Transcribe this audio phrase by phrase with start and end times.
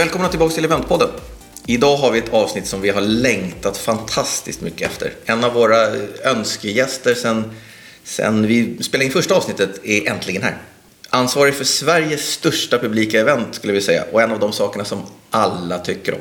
[0.00, 1.08] Välkomna tillbaka till Eventpodden.
[1.66, 5.12] Idag har vi ett avsnitt som vi har längtat fantastiskt mycket efter.
[5.24, 5.86] En av våra
[6.24, 7.50] önskegäster sen,
[8.04, 10.56] sen vi spelade in första avsnittet är äntligen här.
[11.10, 15.02] Ansvarig för Sveriges största publika event skulle vi säga och en av de sakerna som
[15.30, 16.20] alla tycker om.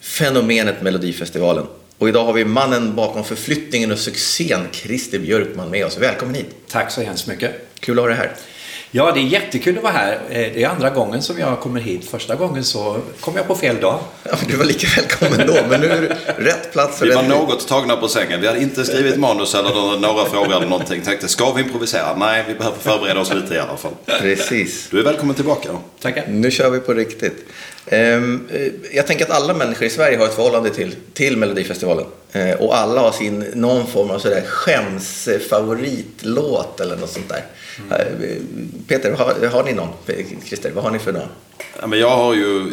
[0.00, 1.66] Fenomenet Melodifestivalen.
[1.98, 5.98] Och idag har vi mannen bakom förflyttningen och succén, Christer Björkman med oss.
[5.98, 6.54] Välkommen hit.
[6.68, 7.52] Tack så hemskt mycket.
[7.80, 8.32] Kul att ha dig här.
[8.94, 10.12] Ja, det är jättekul att vara här.
[10.12, 12.10] Eh, det är andra gången som jag kommer hit.
[12.10, 13.98] Första gången så kom jag på fel dag.
[14.24, 17.02] Ja, du var lika välkommen då, men nu är det rätt plats.
[17.02, 18.40] Vi var något tagna på sängen.
[18.40, 21.00] Vi hade inte skrivit manus eller några frågor eller någonting.
[21.02, 22.16] Tänkte, ska vi improvisera?
[22.16, 23.92] Nej, vi behöver förbereda oss lite i alla fall.
[24.20, 24.88] Precis.
[24.90, 25.68] Du är välkommen tillbaka.
[26.00, 26.24] Tackar.
[26.28, 27.46] Nu kör vi på riktigt.
[27.86, 32.04] Ehm, eh, Jag tänker att alla människor i Sverige har ett förhållande till, till Melodifestivalen.
[32.32, 37.44] Eh, Och alla har sin, någon form av sådär skämsfavoritlåt eller något sånt där.
[37.90, 38.06] Eh,
[38.88, 39.88] Peter, har, har ni någon?
[40.44, 41.28] Christer, vad har ni för någon?
[41.80, 42.70] Ja, men jag har ju...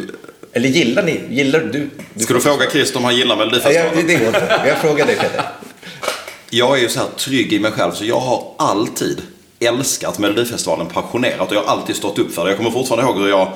[0.52, 1.20] Eller gillar ni?
[1.30, 1.90] Gillar du?
[2.14, 4.06] du Ska du fråga Christer om han gillar Ja, Melodifestivalen?
[4.06, 4.60] det går inte.
[4.66, 5.42] Jag frågar dig Peter.
[6.52, 9.22] Jag är ju så här trygg i mig själv så jag har alltid
[9.60, 12.50] älskat Melodifestivalen passionerat och jag har alltid stått upp för det.
[12.50, 13.52] Jag kommer fortfarande ihåg hur jag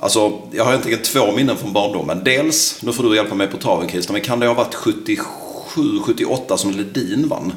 [0.00, 2.24] Alltså, jag har egentligen två minnen från barndomen.
[2.24, 5.24] Dels, nu får du hjälpa mig på traven Christer, men kan det ha varit 77,
[6.02, 7.52] 78 som Ledin vann?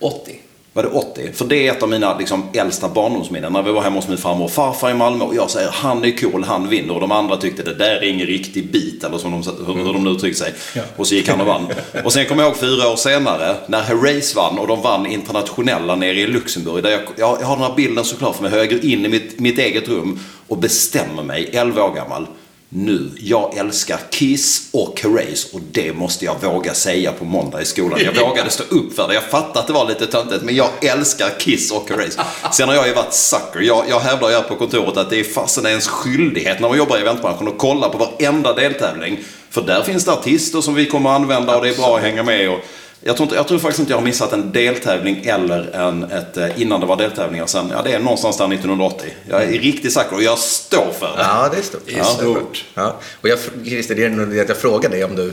[0.00, 0.40] 80.
[0.78, 1.32] Var det 80?
[1.32, 3.52] För det är ett av mina liksom, äldsta barndomsminnen.
[3.52, 6.04] När vi var hemma hos min farmor och farfar i Malmö och jag säger han
[6.04, 6.94] är cool, han vinner.
[6.94, 9.92] Och de andra tyckte det där är ingen riktig bit eller som de, hur, hur
[9.92, 10.54] de nu uttryckte sig.
[10.74, 10.82] Ja.
[10.96, 11.66] Och så gick han och vann.
[12.04, 15.96] Och sen kommer jag ihåg fyra år senare när Herreys vann och de vann internationella
[15.96, 16.82] nere i Luxemburg.
[16.82, 19.04] Där jag, jag, jag har den här bilden såklart för mig hur jag går in
[19.04, 22.26] i mitt, mitt eget rum och bestämmer mig, 11 år gammal.
[22.70, 27.64] Nu, jag älskar Kiss och Herreys och det måste jag våga säga på måndag i
[27.64, 28.00] skolan.
[28.04, 29.14] Jag vågade stå upp för det.
[29.14, 32.18] Jag fattar att det var lite töntigt men jag älskar Kiss och Herreys.
[32.52, 33.60] Sen har jag ju varit sucker.
[33.60, 36.78] Jag, jag hävdar ju här på kontoret att det är fasen ens skyldighet när man
[36.78, 39.18] jobbar i eventbranschen att kolla på varenda deltävling.
[39.50, 42.02] För där finns det artister som vi kommer att använda och det är bra att
[42.02, 42.50] hänga med.
[42.50, 42.58] Och
[43.00, 46.36] jag, tror inte, jag tror faktiskt inte jag har missat en deltävling eller en, ett,
[46.36, 47.66] eh, innan det var deltävlingar sen.
[47.70, 49.10] Ja, det är någonstans där 1980.
[49.28, 51.22] Jag är riktigt säker och jag står för det.
[51.22, 51.82] Ja, det är stort.
[51.86, 52.64] Det är stort.
[52.74, 53.00] Ja.
[53.20, 55.32] Och jag, Christer, det är nog att jag frågar dig om du,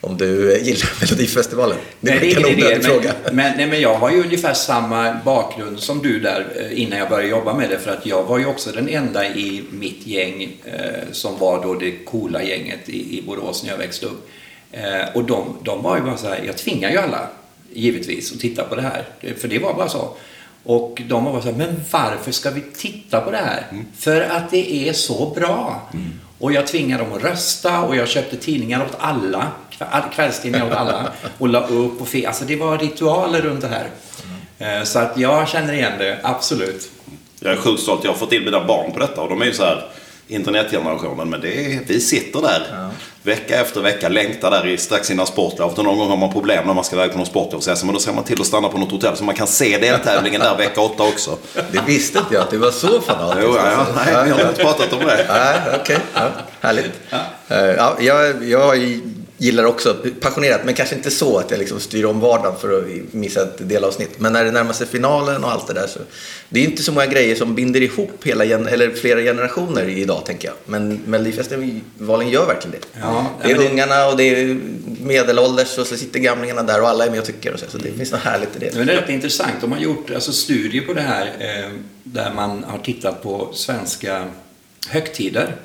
[0.00, 1.76] om du gillar Melodifestivalen.
[2.00, 3.12] Det är Nej, en onödig fråga.
[3.24, 6.98] Men, men, nej, men jag har ju ungefär samma bakgrund som du där eh, innan
[6.98, 7.78] jag började jobba med det.
[7.78, 11.74] För att jag var ju också den enda i mitt gäng eh, som var då
[11.74, 14.28] det coola gänget i, i Borås när jag växte upp.
[14.72, 17.26] Eh, och de, de var ju bara så här, jag tvingar ju alla
[17.72, 19.04] givetvis att titta på det här.
[19.40, 20.08] För det var bara så.
[20.64, 23.66] Och de var bara så här, men varför ska vi titta på det här?
[23.98, 25.80] För att det är så bra.
[26.38, 29.46] Och jag tvingade dem att rösta och jag köpte tidningar åt alla.
[30.14, 31.12] Kvällstidningar åt alla.
[31.38, 33.88] Och la upp och fe- Alltså det var ritualer runt det här.
[34.78, 36.90] Eh, Så att jag känner igen det, absolut.
[37.40, 38.04] Jag är sjukt stolt.
[38.04, 39.84] Jag har fått till mina barn på detta och de är ju så här
[40.34, 41.30] internetgenerationen.
[41.30, 42.90] Men det vi sitter där
[43.22, 45.72] vecka efter vecka, längtar där i strax innan sportlov.
[45.76, 47.62] Och någon gång har man problem när man ska iväg på någon sportlov.
[47.84, 50.40] Men då ser man till att stanna på något hotell så man kan se deltävlingen
[50.40, 51.38] där vecka åtta också.
[51.72, 53.46] Det visste inte jag att du var så fanatisk.
[53.46, 55.26] Jo, ja, ja, nej, vi har inte pratat om det.
[55.28, 55.98] Nej, okej.
[56.14, 56.28] Ja,
[56.60, 56.92] härligt.
[57.48, 59.00] Eh, Ja, jag, jag
[59.42, 62.84] gillar också passionerat, men kanske inte så att jag liksom styr om vardagen för att
[63.14, 64.10] missa ett delavsnitt.
[64.20, 65.98] Men när det närmar sig finalen och allt det där så...
[66.48, 70.48] Det är inte så många grejer som binder ihop hela, eller flera generationer idag, tänker
[70.48, 70.54] jag.
[70.66, 73.00] Men Melodifestivalen gör verkligen det.
[73.00, 74.60] Ja, det är det- ungarna och det är
[75.00, 77.66] medelålders och så sitter gamlingarna där och alla är med och tycker och så.
[77.68, 78.74] Så det finns något härligt i det.
[78.76, 79.52] Men det är rätt intressant.
[79.60, 81.70] De har gjort alltså, studier på det här eh,
[82.04, 84.24] där man har tittat på svenska
[84.88, 85.56] högtider.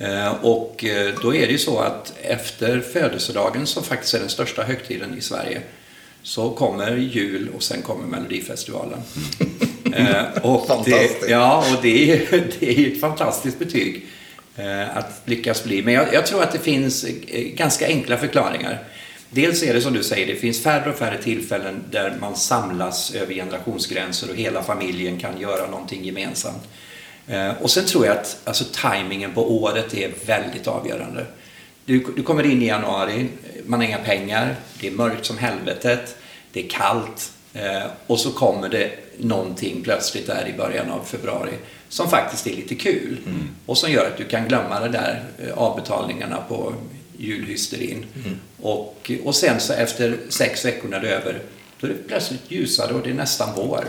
[0.00, 4.28] Eh, och eh, då är det ju så att efter födelsedagen, som faktiskt är den
[4.28, 5.60] största högtiden i Sverige,
[6.22, 8.98] så kommer jul och sen kommer Melodifestivalen.
[9.94, 14.06] Eh, och det, ja, och det är, det är ett fantastiskt betyg
[14.94, 15.82] att lyckas bli.
[15.82, 17.06] Men jag, jag tror att det finns
[17.54, 18.84] ganska enkla förklaringar.
[19.30, 23.14] Dels är det som du säger, det finns färre och färre tillfällen där man samlas
[23.14, 26.68] över generationsgränser och hela familjen kan göra någonting gemensamt.
[27.30, 31.26] Eh, Och sen tror jag att alltså, tajmingen på året är väldigt avgörande.
[31.84, 33.26] Du, du kommer in i januari,
[33.66, 36.16] man har inga pengar, det är mörkt som helvetet,
[36.52, 41.52] det är kallt eh, och så kommer det någonting plötsligt där i början av februari
[41.88, 43.16] som faktiskt är lite kul
[43.66, 46.74] och som gör att du kan glömma det där eh, avbetalningarna på
[47.16, 48.06] julhysterin.
[48.62, 51.42] Och, och sen så efter sex veckor när det är över,
[51.80, 53.84] då är det plötsligt ljusare och det är nästan vår.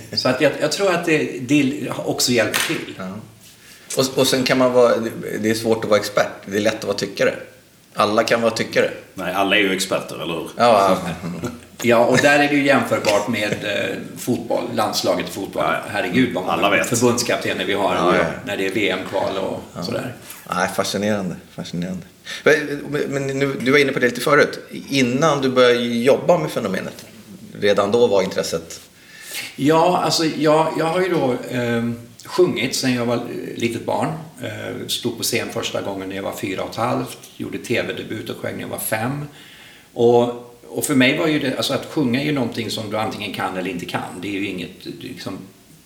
[0.16, 2.94] Så att jag, jag tror att det, det också hjälper till.
[2.98, 3.08] Ja.
[3.96, 4.92] Och, och sen kan man vara,
[5.40, 7.34] det är svårt att vara expert, det är lätt att vara tyckare.
[7.94, 8.90] Alla kan vara tyckare.
[9.14, 10.48] Nej, alla är ju experter, eller hur?
[10.56, 10.98] Ja,
[11.82, 15.62] Ja, och där är det ju jämförbart med eh, fotboll, landslaget i fotboll.
[15.66, 15.80] Ja, ja.
[15.92, 16.86] Herregud vad Alla vet.
[16.86, 18.24] förbundskaptener vi har Ja, ja.
[18.46, 20.14] när det är VM-kval och sådär.
[20.54, 21.36] Nej, fascinerande.
[21.54, 22.02] fascinerande.
[22.44, 24.58] Men- Men nu, du var inne på det lite förut.
[24.88, 27.04] Innan du började jobba med fenomenet,
[27.60, 28.80] redan då var intresset...
[29.56, 31.90] Ja, alltså jag, jag har ju då eh,
[32.24, 33.20] sjungit sedan jag var
[33.56, 34.08] litet barn.
[34.42, 37.18] Eh, stod på scen första gången när jag var fyra och ett halvt.
[37.36, 39.24] Gjorde tv-debut och sjöng när jag var fem.
[39.92, 42.98] Och, och för mig var ju det, alltså att sjunga är ju någonting som du
[42.98, 44.20] antingen kan eller inte kan.
[44.20, 45.38] Det är ju inget du liksom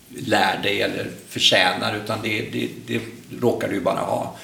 [0.09, 3.01] lär dig eller förtjänar utan det, det, det
[3.41, 4.37] råkar du ju bara ha.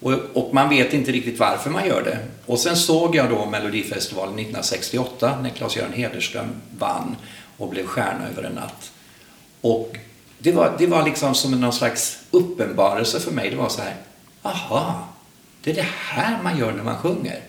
[0.00, 2.18] Och, och man vet inte riktigt varför man gör det.
[2.46, 7.16] Och sen såg jag då Melodifestivalen 1968 när Claes-Göran Hederström vann
[7.62, 8.92] och blev stjärna över en natt.
[9.60, 9.96] Och
[10.38, 13.50] det var, det var liksom som någon slags uppenbarelse för mig.
[13.50, 13.96] Det var så här,
[14.42, 15.08] aha,
[15.62, 17.40] det är det här man gör när man sjunger.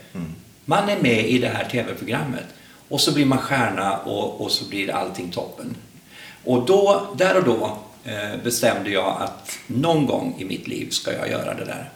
[0.66, 2.46] Man är med i det här tv-programmet
[2.90, 5.76] och så blir man stjärna och, och så blir allting toppen.
[6.44, 7.78] Och då, där och då
[8.44, 11.90] bestämde jag att någon gång i mitt liv ska jag göra det där.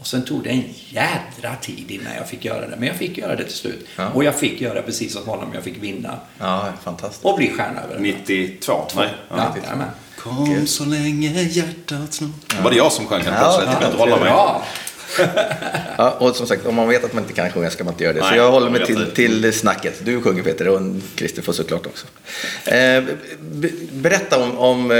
[0.00, 2.76] Och sen tog det en jädra tid innan jag fick göra det.
[2.78, 3.86] Men jag fick göra det till slut.
[3.96, 4.08] Ja.
[4.08, 5.48] Och jag fick göra precis som honom.
[5.54, 7.24] Jag fick vinna Ja, fantastiskt.
[7.24, 8.28] och bli stjärna över en natt.
[8.28, 8.82] 92?
[8.96, 9.08] Nej.
[9.30, 9.88] Ja, jajamän.
[10.18, 12.62] Kom så länge hjärtat snart...
[12.62, 13.68] Var det jag som sjöng helt Ja, plötsligt?
[13.72, 14.32] Jag kan inte hålla mig.
[15.98, 18.04] Ja, och som sagt, om man vet att man inte kan sjunga ska man inte
[18.04, 18.20] göra det.
[18.20, 20.04] så Nej, jag håller mig till, till snacket.
[20.04, 20.80] Du sjunger Peter och
[21.16, 22.06] Christer får såklart också.
[22.70, 23.04] Eh,
[23.40, 24.90] be- berätta om, om...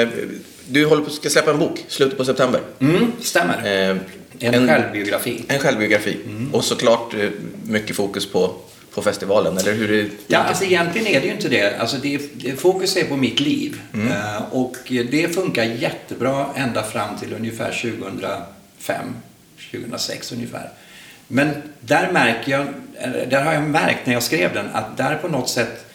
[0.68, 2.60] Du håller på ska släppa en bok, slutet på september.
[2.80, 3.90] Mm, stämmer.
[3.90, 3.96] Eh,
[4.38, 5.44] En, självbiografi.
[5.48, 6.18] En självbiografi.
[6.26, 6.54] Mm.
[6.54, 7.28] Och såklart eh,
[7.66, 8.54] mycket fokus på,
[8.94, 9.92] på festivalen, eller hur?
[9.92, 11.80] Är Ja, alltså egentligen är det ju inte det.
[11.80, 13.80] Alltså det, det fokus är på mitt liv.
[13.94, 19.06] Eh, och det funkar jättebra ända fram till ungefär 2005,
[19.70, 20.70] 2006 ungefär.
[21.28, 21.50] Men
[21.80, 22.66] där märker jag,
[23.30, 25.86] där har jag märkt när jag skrev den att där på något sätt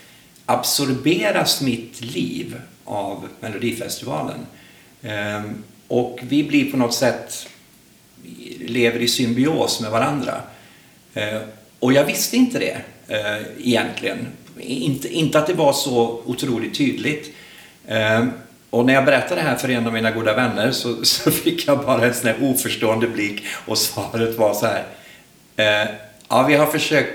[0.45, 2.55] absorberas mitt liv
[2.85, 4.45] av Melodifestivalen.
[5.03, 7.47] Ehm, och vi blir på något sätt
[8.59, 10.41] lever i symbios med varandra.
[11.13, 11.41] Ehm,
[11.79, 14.27] och jag visste inte det eh, egentligen.
[14.59, 17.33] Inte, inte att det var så otroligt tydligt.
[17.87, 18.31] Ehm,
[18.69, 21.67] och när jag berättade det här för en av mina goda vänner så, så fick
[21.67, 24.83] jag bara en sån här oförstående blick och svaret var så här.
[25.55, 25.89] Eh,
[26.29, 27.13] ja, vi har försökt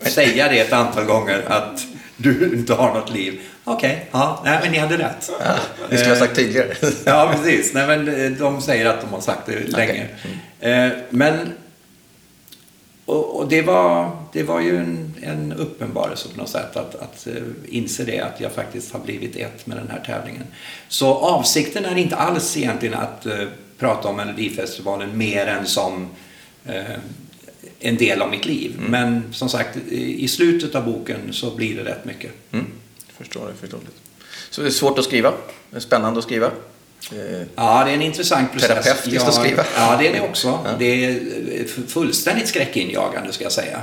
[0.00, 1.86] säga det ett antal gånger att
[2.16, 3.40] du inte har något liv.
[3.64, 5.30] Okej, ja, nej, men ni hade rätt.
[5.40, 5.54] Ja,
[5.90, 6.74] ni skulle ha sagt tydligare.
[7.04, 7.74] Ja, precis.
[7.74, 10.06] Nej, men eh, de säger att de har sagt det länge.
[10.60, 11.52] Eh, Men
[13.04, 17.26] och, och det, var, det var ju en, en uppenbarelse på något sätt att, att
[17.26, 17.34] eh,
[17.68, 20.44] inse det, att jag faktiskt har blivit ett med den här tävlingen.
[20.88, 23.46] Så avsikten är inte alls egentligen att eh,
[23.78, 26.08] prata om Melodifestivalen mer än som
[26.66, 26.82] eh,
[27.80, 28.74] en del av mitt liv.
[28.88, 32.30] Men som sagt, i i slutet av boken så blir det rätt mycket.
[32.52, 32.66] Mm.
[33.22, 33.90] Förstår det, förstår det.
[34.50, 35.32] Så det är svårt att skriva?
[35.70, 36.46] Det är spännande att skriva?
[36.46, 38.68] Eh, Ja, det är en intressant process.
[38.68, 39.64] Terapeutiskt ja, att skriva.
[39.76, 40.76] Ja, det är det också.
[40.78, 41.10] Det är
[41.60, 43.82] eh, fullständigt skräckinjagande, ska jag säga.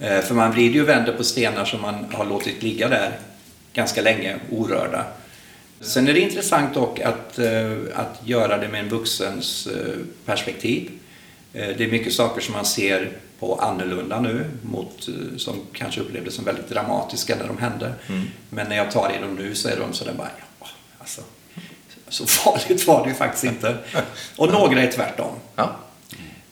[0.00, 3.18] Eh, För man vrider ju vänder på stenar som man har låtit ligga där
[3.72, 5.04] ganska länge, orörda.
[5.80, 7.38] Sen är det intressant dock att,
[7.94, 9.68] att göra det med en vuxens
[10.24, 10.90] perspektiv.
[11.52, 16.34] Det är mycket saker som man ser på annorlunda nu, mot, eh, som kanske upplevdes
[16.34, 17.92] som väldigt dramatiska när de hände.
[18.50, 20.30] Men när jag tar i dem nu så är de sådär bara,
[20.60, 20.66] ja,
[20.98, 21.20] alltså,
[22.08, 23.76] så farligt var det ju faktiskt inte.
[24.36, 25.32] Och några är tvärtom.
[25.56, 25.76] ja,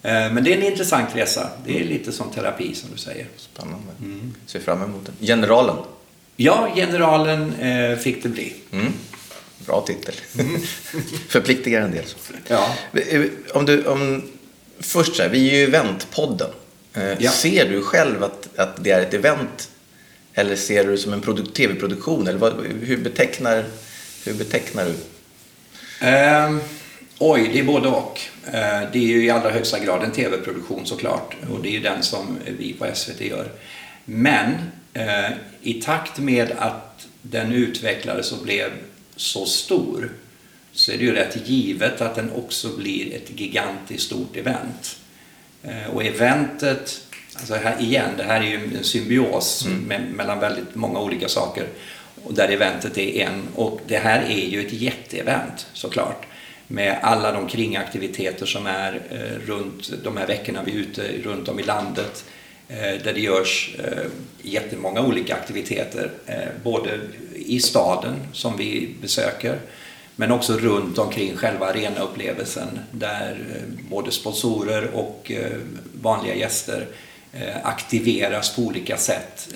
[0.02, 1.50] Eh, Men det är en intressant resa.
[1.64, 3.26] Det är lite som terapi som du säger.
[3.36, 3.86] spännande.
[4.46, 5.26] Ser fram emot det.
[5.26, 5.76] Generalen.
[6.36, 8.54] Ja, generalen eh, fick det bli.
[8.72, 8.92] Mm.
[9.66, 10.14] Bra titel.
[11.28, 12.04] Förpliktigar en del.
[12.04, 12.16] Så.
[12.48, 12.68] Ja.
[13.54, 14.22] Om du, om,
[14.78, 16.50] först så här, vi är ju eventpodden.
[16.96, 17.30] Eh, Ja.
[17.30, 19.70] Ser du själv att, att det är ett event?
[20.34, 22.26] Eller ser du det som en produ- tv-produktion?
[22.28, 23.64] Eller vad, hur, betecknar,
[24.24, 24.94] hur betecknar du?
[26.06, 26.60] Ehm,
[27.18, 28.20] oj, det är både och.
[28.46, 31.36] Eh, det är ju i allra högsta grad en tv-produktion såklart.
[31.50, 33.48] Och det är ju den som vi på SVT gör.
[34.04, 34.54] Men
[34.92, 35.30] eh,
[35.62, 38.70] i takt med att den utvecklades och blev
[39.16, 40.12] så stor
[40.72, 44.96] så är det ju rätt givet att den också blir ett gigantiskt stort event.
[45.66, 47.00] Eh, och eventet,
[47.34, 51.66] alltså här igen, det här är ju en symbios me- mellan väldigt många olika saker.
[52.24, 53.42] Och där eventet är en.
[53.54, 56.26] Och det här är ju ett jätteevent såklart.
[56.68, 61.48] Med alla de kringaktiviteter som är eh, runt de här veckorna vi är ute runt
[61.48, 62.24] om i landet.
[62.68, 63.76] Eh, där det görs
[64.42, 66.10] jättemånga olika aktiviteter.
[66.62, 67.00] Både
[67.34, 69.58] i staden som vi besöker
[70.16, 75.52] men också runt omkring själva arenaupplevelsen där eh, både sponsorer och eh,
[76.02, 76.86] vanliga gäster
[77.32, 79.48] eh, aktiveras på olika sätt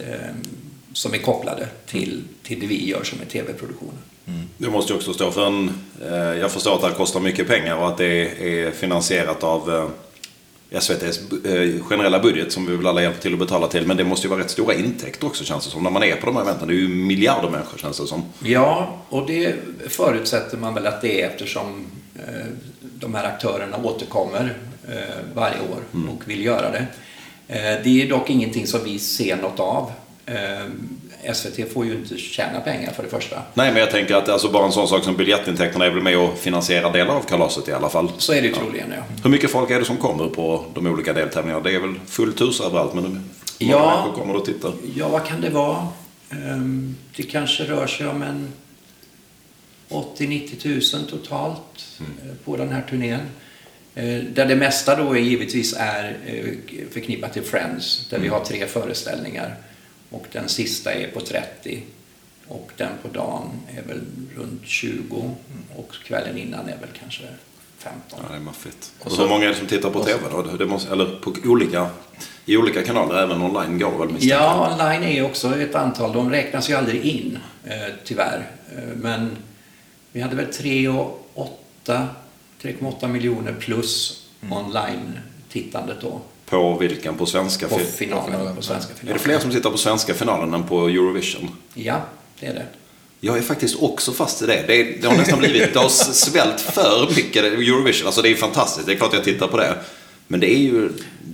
[0.92, 3.98] som är kopplade till, till det vi gör som är tv-produktionen.
[4.26, 4.40] Mm.
[4.58, 5.70] Det måste ju också stå för en...
[6.40, 8.22] Jag förstår att det här kostar mycket pengar och att det
[8.66, 9.90] är finansierat av
[10.70, 13.86] SVTs eh, generella budget som vi vill alla hjälpa till att betala till.
[13.86, 15.82] Men det måste ju vara rätt stora intäkter också känns det som.
[15.82, 16.68] När man är på de här eventen.
[16.68, 18.22] Det är ju miljarder människor känns det som.
[18.44, 19.54] Ja, och det
[19.88, 22.46] förutsätter man väl att det är eftersom eh,
[22.82, 24.56] de här aktörerna återkommer
[24.88, 24.94] eh,
[25.34, 26.86] varje år och vill göra det.
[27.84, 29.92] Det är dock ingenting som vi ser något av.
[31.34, 33.42] SVT får ju inte tjäna pengar för det första.
[33.54, 36.18] Nej, men jag tänker att alltså bara en sån sak som biljettintäkterna är väl med
[36.18, 38.12] och finansierar delar av kalaset i alla fall.
[38.18, 39.02] Så är det troligen, ja.
[39.22, 41.62] Hur mycket folk är det som kommer på de olika deltävlingarna?
[41.62, 43.20] Det är väl fullt hus överallt, men hur
[43.70, 43.78] Ja.
[43.78, 44.72] många människor kommer och tittar?
[44.96, 45.86] Ja, vad kan det vara?
[46.30, 48.52] Ehm, Det kanske rör sig om en
[49.88, 51.60] 80-90 000 totalt
[52.00, 52.04] eh,
[52.44, 53.20] på den här turnén.
[53.94, 56.44] Eh, Där det mesta då givetvis är eh,
[56.92, 59.56] förknippat till Friends, där vi har tre föreställningar.
[60.10, 61.82] Och den sista är på 30
[62.48, 64.00] och den på dagen är väl
[64.36, 65.34] runt 20
[65.76, 67.22] och kvällen innan är väl kanske
[67.78, 68.18] 15.
[68.22, 68.92] Ja, det är maffigt.
[68.98, 70.42] Och så- hur många är det som tittar på TV då?
[70.42, 71.88] Det måste, eller på olika,
[72.44, 74.36] i olika kanaler, även online går väl misstänker.
[74.36, 76.12] Ja, online är också ett antal.
[76.12, 77.72] De räknas ju aldrig in, eh,
[78.04, 78.50] tyvärr.
[78.76, 79.36] Eh, men
[80.12, 82.06] vi hade väl 3,8
[82.62, 86.20] 3,8 miljoner plus online-tittandet då.
[86.50, 87.14] På vilken?
[87.16, 87.68] På svenska?
[87.68, 89.20] På fi- finalen, på svenska Är det finalen.
[89.20, 91.48] fler som tittar på svenska finalen än på Eurovision?
[91.74, 92.00] Ja,
[92.40, 92.66] det är det.
[93.20, 94.64] Jag är faktiskt också fast i det.
[94.66, 98.06] Det, är, det har nästan blivit, det har svällt för mycket Eurovision.
[98.06, 99.74] Alltså det är fantastiskt, det är klart jag tittar på det.
[100.32, 100.88] Men det är ju,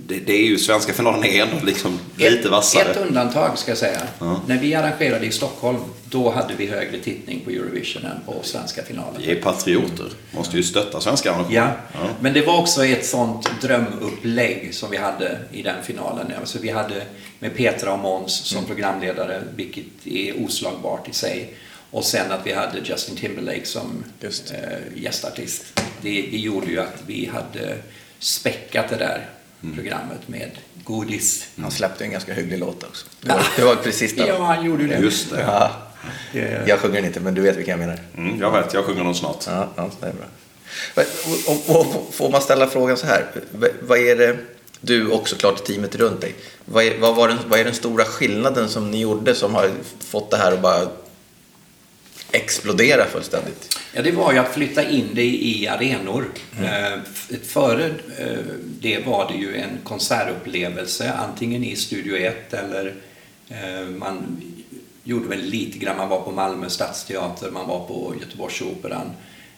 [0.07, 2.91] det, det är ju svenska finalen är ändå liksom lite vassare.
[2.91, 4.01] Ett undantag ska jag säga.
[4.19, 4.41] Ja.
[4.47, 5.77] När vi arrangerade i Stockholm,
[6.09, 9.21] då hade vi högre tittning på Eurovision än på svenska finalen.
[9.25, 10.05] Vi är patrioter.
[10.35, 11.53] Måste ju stötta svenska arrangemang.
[11.53, 12.09] Ja, Ja.
[12.19, 16.31] men det var också ett sånt drömupplägg som vi hade i den finalen.
[16.39, 17.03] Alltså vi hade
[17.39, 21.53] med Petra och Måns som programledare, vilket är oslagbart i sig.
[21.91, 24.51] Och sen att vi hade Justin Timberlake som Just.
[24.51, 25.63] eh, gästartist.
[26.01, 27.77] Det, det gjorde ju att vi hade
[28.19, 29.29] späckat det där
[29.75, 30.51] programmet med
[30.83, 31.47] godis.
[31.61, 33.05] Han släppte en ganska hygglig låt också.
[33.21, 34.27] Det var, det var precis det.
[34.27, 34.97] Ja, han gjorde ju det.
[34.97, 35.41] Just det.
[35.41, 35.71] Ja,
[36.65, 37.99] jag sjunger inte, men du vet vilka jag menar.
[38.17, 39.43] Mm, jag vet, jag sjunger den snart.
[39.47, 40.25] Ja, ja det är bra.
[41.47, 43.25] Och, och, och, får man ställa frågan så här.
[43.81, 44.37] Vad är det,
[44.81, 46.35] du och såklart teamet runt dig.
[46.65, 49.69] Vad är, vad, var den, vad är den stora skillnaden som ni gjorde som har
[49.99, 50.87] fått det här att bara
[52.31, 53.79] explodera fullständigt?
[53.93, 56.25] Ja, det var ju att flytta in det i arenor.
[56.63, 57.85] Eh, f- Före
[58.17, 58.37] eh,
[58.79, 62.93] det var det ju en konsertupplevelse, antingen i Studio 1 eller
[63.49, 64.41] eh, man
[65.03, 69.11] gjorde väl lite grann, man var på Malmö stadsteater, man var på Göteborgsoperan.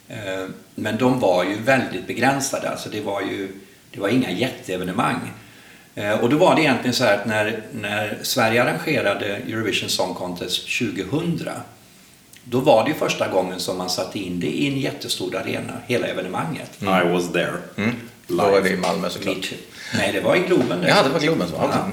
[0.09, 0.45] Eh,
[0.75, 3.47] Men de var ju väldigt begränsade, alltså det var ju
[3.91, 5.31] det var inga jätteevenemang.
[5.95, 10.13] Eh, Och då var det egentligen så här att när, när Sverige arrangerade Eurovision Song
[10.13, 11.39] Contest 2000
[12.49, 15.73] då var det ju första gången som man satte in det i en jättestor arena,
[15.87, 16.71] hela evenemanget.
[16.81, 17.57] I was there.
[17.75, 17.95] Mm.
[18.27, 19.51] Då var vi i Malmö såklart.
[19.97, 20.85] Nej, det var i Globen.
[20.87, 21.67] Ja, det var Globen som var.
[21.67, 21.85] Ja.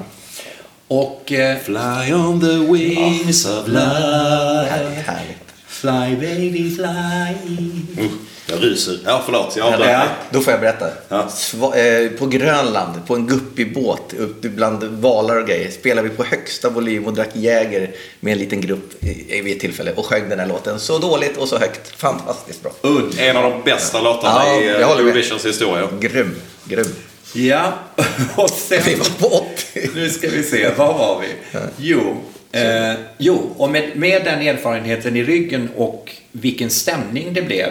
[0.88, 4.66] Och eh, Fly on the wings of love.
[4.70, 5.46] Härligt, härligt.
[5.66, 8.04] Fly baby fly.
[8.04, 8.10] Uh,
[8.46, 8.98] jag ryser.
[9.04, 9.56] Ja, förlåt.
[9.56, 10.04] Jag avbröt Ja.
[10.30, 10.88] Då får jag berätta.
[11.08, 11.28] Ja.
[11.28, 16.14] Sva, eh, på Grönland, på en guppig båt uppe bland valar och grejer, spelade vi
[16.16, 20.06] på högsta volym och drack Jäger med en liten grupp i, vid ett tillfälle och
[20.06, 21.88] sjöng den här låten så dåligt och så högt.
[21.96, 22.72] Fantastiskt bra.
[22.82, 25.10] Udd, en av de bästa låtarna Ja, i jag eh, håller med.
[25.10, 25.88] Eurovisions historia.
[26.00, 26.34] Grym,
[26.64, 26.86] grym.
[27.32, 27.72] Ja,
[28.34, 28.82] och sen...
[28.86, 29.26] Vi var på
[29.72, 29.90] 80.
[29.94, 31.58] Nu ska vi se, var var vi?
[31.76, 32.16] Jo,
[32.52, 37.70] eh, jo och med, med den erfarenheten i ryggen och vilken stämning det blev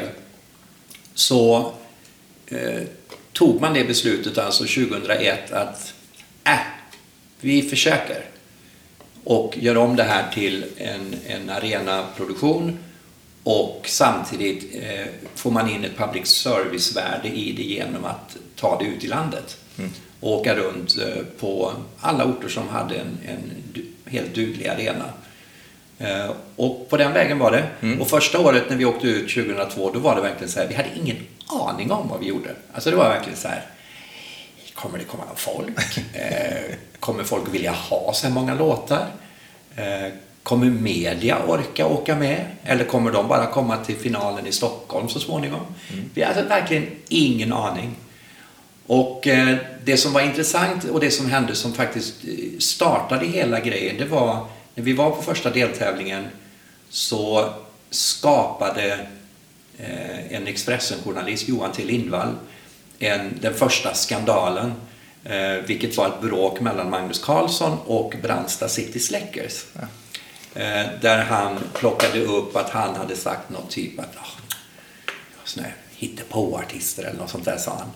[1.15, 1.73] så
[2.47, 2.81] eh,
[3.33, 5.93] tog man det beslutet alltså 2001 att
[6.43, 6.59] äh,
[7.41, 8.25] vi försöker
[9.23, 12.77] och gör om det här till en, en arenaproduktion
[13.43, 15.05] och samtidigt eh,
[15.35, 19.57] får man in ett public service-värde i det genom att ta det ut i landet
[20.19, 23.51] och åka runt eh, på alla orter som hade en, en
[24.05, 25.05] helt duglig arena.
[25.99, 27.67] Eh, och på den vägen var det.
[27.99, 30.75] Och första året när vi åkte ut 2002, då var det verkligen så här, vi
[30.75, 32.49] hade ingen aning om vad vi gjorde.
[32.73, 33.65] Alltså det var verkligen så här,
[34.73, 35.77] kommer det komma folk?
[36.13, 39.05] Eh, kommer folk vilja ha så här många låtar?
[39.75, 42.45] Eh, kommer media orka åka med?
[42.63, 45.61] Eller kommer de bara komma till finalen i Stockholm så småningom?
[46.13, 47.95] Vi hade verkligen ingen aning.
[48.87, 52.15] Och eh, det som var intressant och det som hände som faktiskt
[52.59, 56.27] startade hela grejen, det var när vi var på första deltävlingen
[56.89, 57.53] så
[57.89, 59.07] skapade
[59.77, 62.35] eh, en Expressen-journalist, Johan T Lindvall,
[62.99, 64.73] en, den första skandalen
[65.25, 69.65] Eh, vilket var ett bråk mellan Magnus Carlsson och Brandsta City Släckers.
[70.53, 74.55] Eh, där han plockade upp att han hade sagt något typ att oh,
[75.43, 77.91] såna här hittepå-artister eller något sånt där sa han.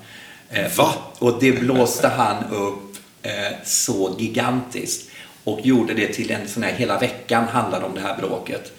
[0.50, 0.94] Eh, Va?
[1.20, 5.09] Och det blåste han upp eh, så gigantiskt
[5.50, 8.72] och gjorde det till en sån här, hela veckan handlade om det här bråket.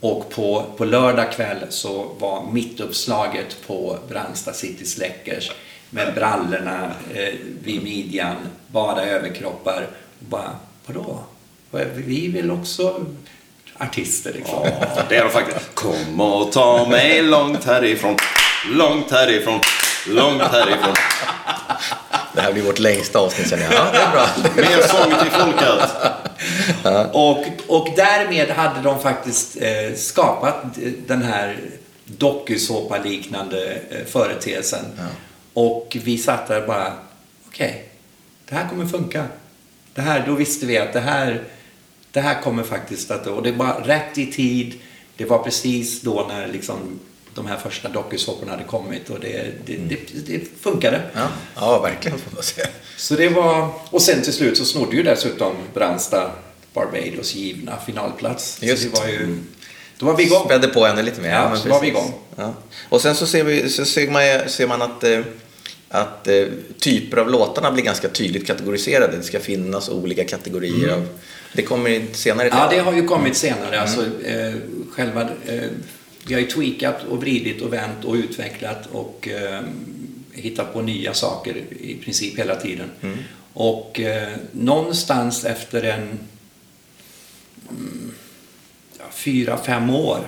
[0.00, 5.52] Och på, på lördag kväll så var mittuppslaget på Brandsta City Släckers
[5.90, 9.86] med brallorna eh, vid midjan, bara överkroppar.
[10.18, 10.50] Och bara,
[10.86, 11.20] vadå?
[11.94, 13.06] Vi vill också
[13.78, 14.58] artister liksom.
[14.64, 15.74] Ja, det är de faktiskt.
[15.74, 18.16] Kom och ta mig långt härifrån,
[18.72, 19.60] långt härifrån,
[20.06, 20.94] långt härifrån.
[22.34, 23.72] Det här blir vårt längsta avsnitt känner jag.
[23.72, 24.28] Ja, det är bra.
[24.56, 25.90] Mer sång till folket.
[27.12, 27.44] Och,
[27.78, 30.56] och därmed hade de faktiskt eh, skapat
[31.06, 31.56] den här
[32.04, 34.84] dokusåpa-liknande eh, företeelsen.
[35.52, 36.92] Och vi satt där och bara,
[37.48, 37.88] okej,
[38.48, 39.24] det här kommer funka.
[39.94, 41.42] Det här, då visste vi att det här,
[42.10, 43.26] det här kommer faktiskt att...
[43.26, 44.74] Och det var rätt i tid.
[45.16, 47.00] Det var precis då när liksom
[47.34, 51.02] de här första dokusåporna hade kommit och det, det, det, det funkade.
[51.14, 52.66] Ja, ja verkligen får man säga.
[52.96, 56.30] Så det var, och sen till slut så snodde ju dessutom Brandsta
[56.74, 58.58] Barbados givna finalplats.
[58.62, 58.82] Just.
[58.82, 59.38] Så det var ju,
[59.98, 60.44] då var vi igång.
[60.44, 61.30] Spädde på ännu lite mer.
[61.30, 62.12] Ja, men så var vi igång.
[62.36, 62.54] Ja.
[62.88, 65.20] Och sen så ser, vi, så ser, man, ser man att, eh,
[65.88, 66.44] att eh,
[66.78, 69.16] typer av låtarna blir ganska tydligt kategoriserade.
[69.16, 71.06] Det ska finnas olika kategorier av...
[71.52, 72.58] Det kommer senare Mm.
[72.58, 73.80] Ja, det har ju kommit senare.
[73.80, 74.54] Alltså, eh,
[74.90, 75.68] själva, eh,
[76.26, 79.60] vi har ju tweakat och vridit och vänt och utvecklat och eh,
[80.32, 82.90] hittat på nya saker i princip hela tiden.
[83.52, 86.18] Och eh, någonstans efter en
[87.70, 88.14] mm,
[88.98, 90.18] ja, fyra, fem år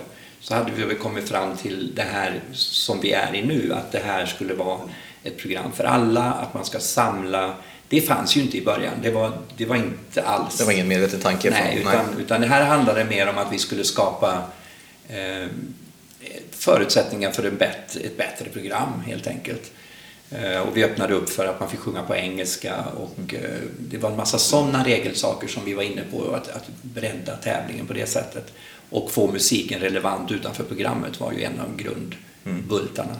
[0.41, 3.93] så hade vi väl kommit fram till det här som vi är i nu, att
[3.93, 4.81] det här skulle vara
[5.23, 7.55] ett program för alla, att man ska samla.
[7.89, 10.59] Det fanns ju inte i början, det var, det var inte alls.
[10.59, 11.51] Det var ingen medveten tanke.
[11.51, 14.43] Nej, utan, utan det här handlade mer om att vi skulle skapa
[15.09, 15.49] eh,
[16.51, 19.73] förutsättningar för en bättre, ett bättre program helt enkelt.
[20.31, 23.99] Eh, och vi öppnade upp för att man fick sjunga på engelska och eh, det
[23.99, 27.93] var en massa sådana regelsaker som vi var inne på, att, att bredda tävlingen på
[27.93, 28.53] det sättet.
[28.91, 33.17] Och få musiken relevant utanför programmet var ju en av grundbultarna.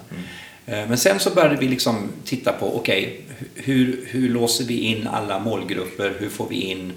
[0.67, 3.21] Eh, Men sen så började vi liksom titta på, okej,
[3.55, 6.15] hur, hur låser vi in alla målgrupper?
[6.19, 6.93] Hur får vi in,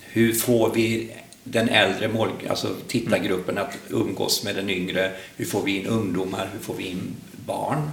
[0.00, 1.10] hur får vi
[1.44, 5.12] den äldre mål, alltså tittargruppen att umgås med den yngre?
[5.36, 6.48] Hur får vi in ungdomar?
[6.52, 7.14] Hur får vi in
[7.46, 7.90] barn?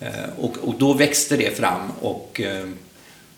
[0.00, 2.68] Eh, och, och då växte det fram och, eh,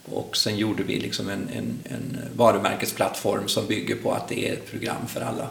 [0.05, 4.53] och sen gjorde vi liksom en, en, en varumärkesplattform som bygger på att det är
[4.53, 5.49] ett program för alla.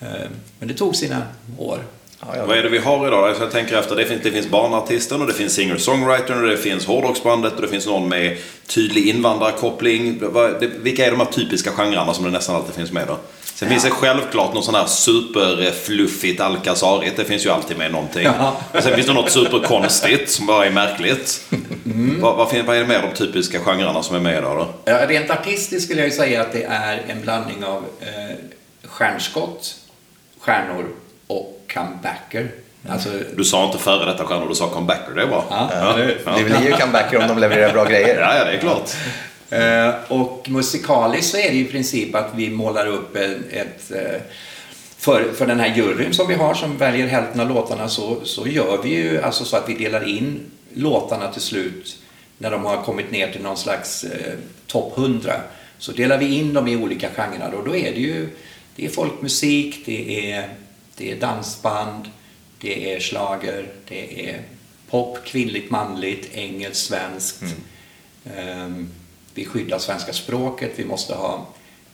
[0.00, 0.28] Eh,
[0.58, 1.22] Men det tog sina
[1.58, 1.84] år.
[2.26, 2.46] Ja, ja.
[2.46, 3.28] Vad är det vi har idag?
[3.28, 6.56] Alltså jag tänker efter, det finns, det finns barnartisten och det finns singer-songwritern och det
[6.56, 10.18] finns hårdrocksbandet och det finns någon med tydlig invandrarkoppling.
[10.32, 13.18] Vad- Vilka är de här typiska genrerna som det nästan alltid finns med då?
[13.54, 17.16] Sen finns det självklart någon sån här superfluffigt alcazarigt.
[17.16, 18.22] Det finns ju alltid med någonting.
[18.24, 18.56] Ja.
[18.82, 21.44] Sen finns det något superkonstigt som bara är märkligt.
[22.20, 24.92] Vad, vad, fin- vad är det mer de typiska genrerna som är med idag då?
[24.92, 28.36] Ja, Rent artistiskt skulle jag ju säga att det är en blandning av eh,
[28.88, 29.74] stjärnskott,
[30.40, 30.86] stjärnor
[31.36, 32.50] och comebacker.
[32.88, 35.14] Alltså, Du sa inte före detta stjärnor, du sa comebacker.
[35.14, 35.44] Det är bra.
[35.50, 35.70] Ja,
[36.26, 36.36] ja.
[36.36, 38.20] Det blir ju comebacker om de levererar bra grejer.
[38.20, 38.90] Ja, ja, det är klart.
[39.50, 43.90] Eh, och musikaliskt så är det i princip att vi målar upp en- ett...
[43.90, 44.20] eh,
[44.98, 48.46] För, för den här juryn som vi har som väljer hälften av låtarna så, så
[48.46, 50.40] gör vi ju alltså så att vi delar in
[50.74, 51.96] låtarna till slut
[52.38, 54.32] när de har kommit ner till någon slags eh,
[54.66, 55.32] topp 100.
[55.78, 58.28] Så delar vi in dem i olika genrer och då är det ju
[58.76, 60.48] det är folkmusik, det är,
[60.96, 62.10] det är dansband,
[62.60, 64.42] det är schlager, det är
[64.90, 67.42] pop, kvinnligt, manligt, engelskt, svenskt.
[68.36, 68.88] Ehm,
[69.34, 70.72] Vi skyddar svenska språket.
[70.76, 71.46] Vi måste ha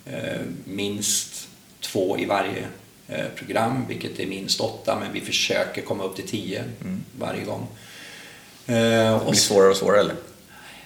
[0.06, 1.48] eh, minst
[1.80, 2.64] två i varje
[3.08, 6.64] eh, program, vilket är minst åtta, men vi försöker komma upp till tio
[7.18, 7.66] varje gång.
[8.66, 10.14] Eh, Det och blir svårare och svårare eller?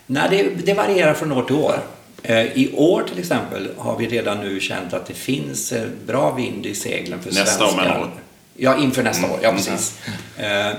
[0.07, 1.83] Nej, det, det varierar från år till år.
[2.23, 6.31] Eh, I år till exempel har vi redan nu känt att det finns eh, bra
[6.35, 7.95] vind i seglen för Nästa år, svenskar.
[7.95, 8.11] menar?
[8.57, 9.39] Ja, inför nästa år.
[9.43, 9.99] Ja, precis.
[10.37, 10.73] Eh,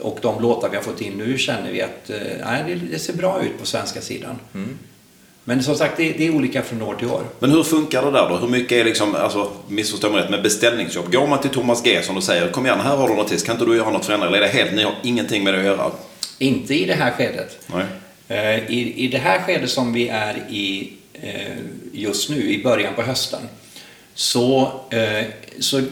[0.00, 2.10] och de låtar vi har fått in nu känner vi att
[2.44, 4.38] nej, det, ser bra ut på svenska sidan.
[5.44, 7.22] Men som sagt, det, det är olika från år till år.
[7.38, 8.36] Men hur funkar det där då?
[8.36, 11.12] Hur mycket är liksom, alltså missförstå mig rätt, med beställningsjobb?
[11.12, 13.54] Går man till Thomas Gesson och säger kom igen, här har du en artist, kan
[13.54, 14.26] inte du göra något för henne?
[14.26, 15.90] Eller är det helt, ni har ingenting med det att göra?
[16.38, 17.58] Inte i det här skedet.
[17.66, 17.84] Nej.
[18.30, 21.58] Eh, I, I det här skedet som vi är i eh,
[21.92, 23.40] just nu, i början på hösten,
[24.14, 25.26] så, eh,
[25.58, 25.82] så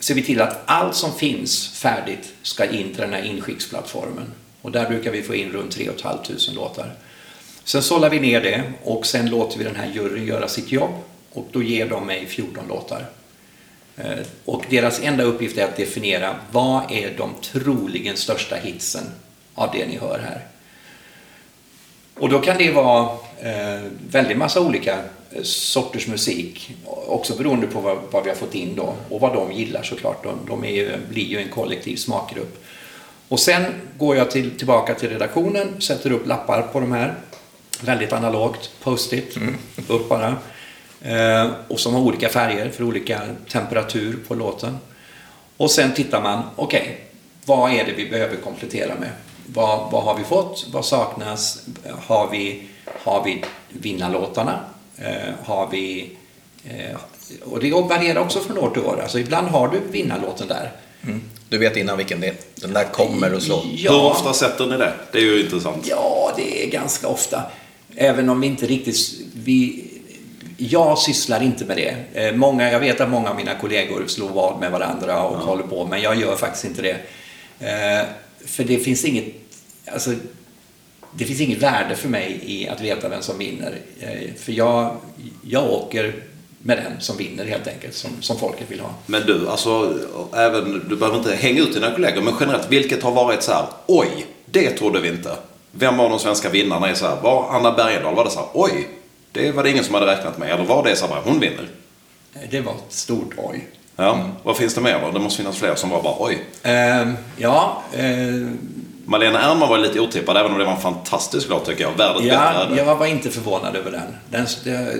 [0.00, 4.32] ser vi till att allt som finns färdigt ska in till den här inskicksplattformen.
[4.62, 6.94] Och där brukar vi få in runt 3 500 låtar.
[7.64, 10.94] Sen sållar vi ner det och sen låter vi den här juryn göra sitt jobb
[11.32, 13.06] och då ger de mig 14 låtar.
[13.96, 19.04] Eh, och deras enda uppgift är att definiera vad är de troligen största hitsen
[19.54, 20.57] av det ni hör här.
[22.18, 23.08] Och då kan det vara
[23.40, 24.98] eh, väldigt massa olika
[25.30, 26.76] eh, sorters musik,
[27.06, 30.24] också beroende på vad, vad vi har fått in då och vad de gillar såklart.
[30.24, 32.64] De, de är ju, blir ju en kollektiv smakgrupp.
[33.28, 33.64] Och sen
[33.98, 37.14] går jag till, tillbaka till redaktionen, sätter upp lappar på de här,
[37.80, 39.36] väldigt analogt, post-it,
[39.88, 40.36] upp bara.
[41.02, 44.78] Eh, och som har olika färger för olika temperatur på låten.
[45.56, 47.00] Och sen tittar man, okej,
[47.44, 49.10] vad är det vi behöver komplettera med?
[49.52, 50.66] Vad, vad har vi fått?
[50.72, 51.62] Vad saknas?
[52.06, 54.60] Har vi, har vi vinnarlåtarna?
[54.98, 56.10] Eh, har vi...
[56.64, 56.96] Eh,
[57.44, 59.00] och det varierar också från år till år.
[59.02, 60.72] Alltså ibland har du vinnarlåten där.
[61.02, 61.22] Mm.
[61.48, 62.34] Du vet innan vilken det är.
[62.54, 63.62] Den där kommer och slår.
[63.74, 63.92] Ja.
[63.92, 64.92] Hur ofta sätter ni det?
[65.12, 65.86] Det är ju intressant.
[65.88, 67.42] Ja, det är ganska ofta.
[67.96, 68.96] Även om vi inte riktigt...
[69.34, 69.84] Vi,
[70.56, 72.22] jag sysslar inte med det.
[72.26, 75.62] Eh, Många, jag vet att många av mina kollegor slår vad med varandra och håller
[75.62, 76.96] på, men jag gör faktiskt inte det.
[78.46, 79.24] För det finns inget...
[79.86, 80.10] Alltså,
[81.14, 83.78] det finns inget värde för mig i att veta vem som vinner.
[84.00, 84.96] Eh, För jag,
[85.42, 86.14] jag åker
[86.62, 88.94] med den som vinner helt enkelt, som, som folket vill ha.
[89.06, 89.98] Men du, alltså,
[90.34, 93.66] även, du behöver inte hänga ut dina kollegor, men generellt, vilket har varit så här,
[93.86, 95.36] oj, det trodde vi inte.
[95.72, 98.48] Vem av de svenska vinnarna är så här, var Anna Bergendahl, var det så här,
[98.54, 98.88] oj,
[99.32, 101.68] det var det ingen som hade räknat med, eller var det så här, hon vinner?
[102.34, 103.68] Eh, Det var ett stort oj.
[104.00, 105.10] Ja, vad finns det mer då?
[105.10, 106.44] Det måste finnas fler som var bara, oj.
[106.62, 108.46] Eh, Ja, eh,
[109.04, 111.92] Malena Ernman var lite otippad, även om det var en fantastisk låt tycker jag.
[111.96, 112.76] Världens Ja, bättre.
[112.84, 114.16] jag var inte förvånad över den.
[114.30, 114.46] den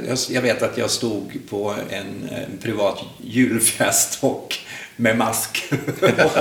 [0.09, 4.55] jag, jag vet att jag stod på en, en privat julfest och,
[4.97, 5.65] med mask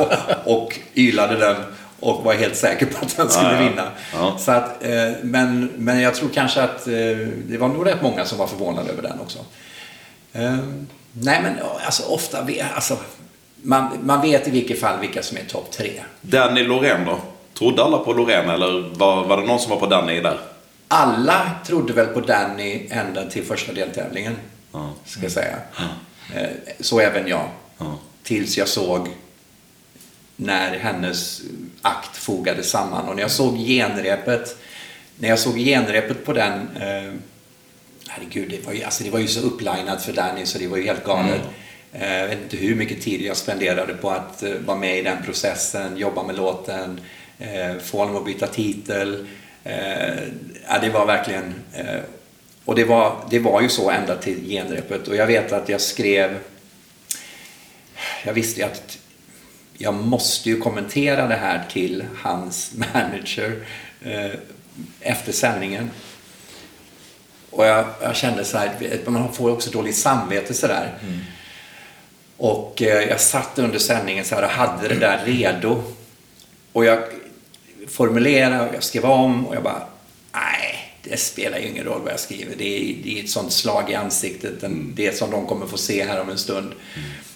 [0.46, 1.56] och, och ylade den
[2.00, 3.70] och var helt säker på att den skulle Ja, ja.
[3.70, 3.84] vinna.
[4.13, 4.36] Ja.
[4.39, 6.93] Så att, eh, men, men jag tror kanske att eh,
[7.48, 9.39] det var nog rätt många som var förvånade över den också.
[10.34, 10.58] Eh,
[11.21, 12.97] nej, men alltså, ofta alltså,
[13.62, 15.91] man, man vet i vilket fall vilka som är topp tre.
[16.21, 17.19] Danny Loreen då?
[17.58, 20.39] Trodde alla på Loreen eller var, var det någon som var på Danny där?
[20.88, 24.36] Alla trodde väl på Danny ända till första deltävlingen,
[24.73, 24.93] Ja.
[25.06, 25.56] ska jag säga.
[26.36, 26.47] Eh,
[26.80, 27.49] Så även jag.
[27.77, 27.97] Ja.
[28.23, 29.08] Tills jag såg
[30.36, 31.41] när hennes
[31.82, 33.08] akt fogades samman.
[33.10, 34.58] Och när jag såg genrepet,
[35.15, 37.13] när jag såg genrepet på den, eh,
[38.17, 40.77] herregud, det var ju, alltså det var ju så upplinat för Danny så det var
[40.77, 41.41] ju helt galet.
[41.93, 45.01] Eh, Jag vet inte hur mycket tid jag spenderade på att eh, vara med i
[45.01, 47.01] den processen, jobba med låten,
[47.39, 49.27] eh, få honom att byta titel.
[50.67, 51.53] Ja, det var verkligen...
[52.65, 55.08] Och det var, det var ju så ända till genrepet.
[55.08, 56.38] Och jag vet att jag skrev...
[58.25, 58.97] Jag visste ju att
[59.77, 63.65] jag måste ju kommentera det här till hans manager
[65.01, 65.91] efter sändningen.
[67.58, 70.93] Och jag, jag kände så här, man får också dåligt samvete sådär.
[72.38, 75.84] Och eh, jag satt under sändningen så här och hade det där redo.
[76.74, 77.00] Och jag
[77.88, 79.88] formulerade och jag skrev om och jag bara,
[80.34, 82.56] nej, det spelar ju ingen roll vad jag skriver.
[82.58, 85.78] Det är, det är ett sånt slag i ansiktet, en, det som de kommer få
[85.78, 86.72] se här om en stund.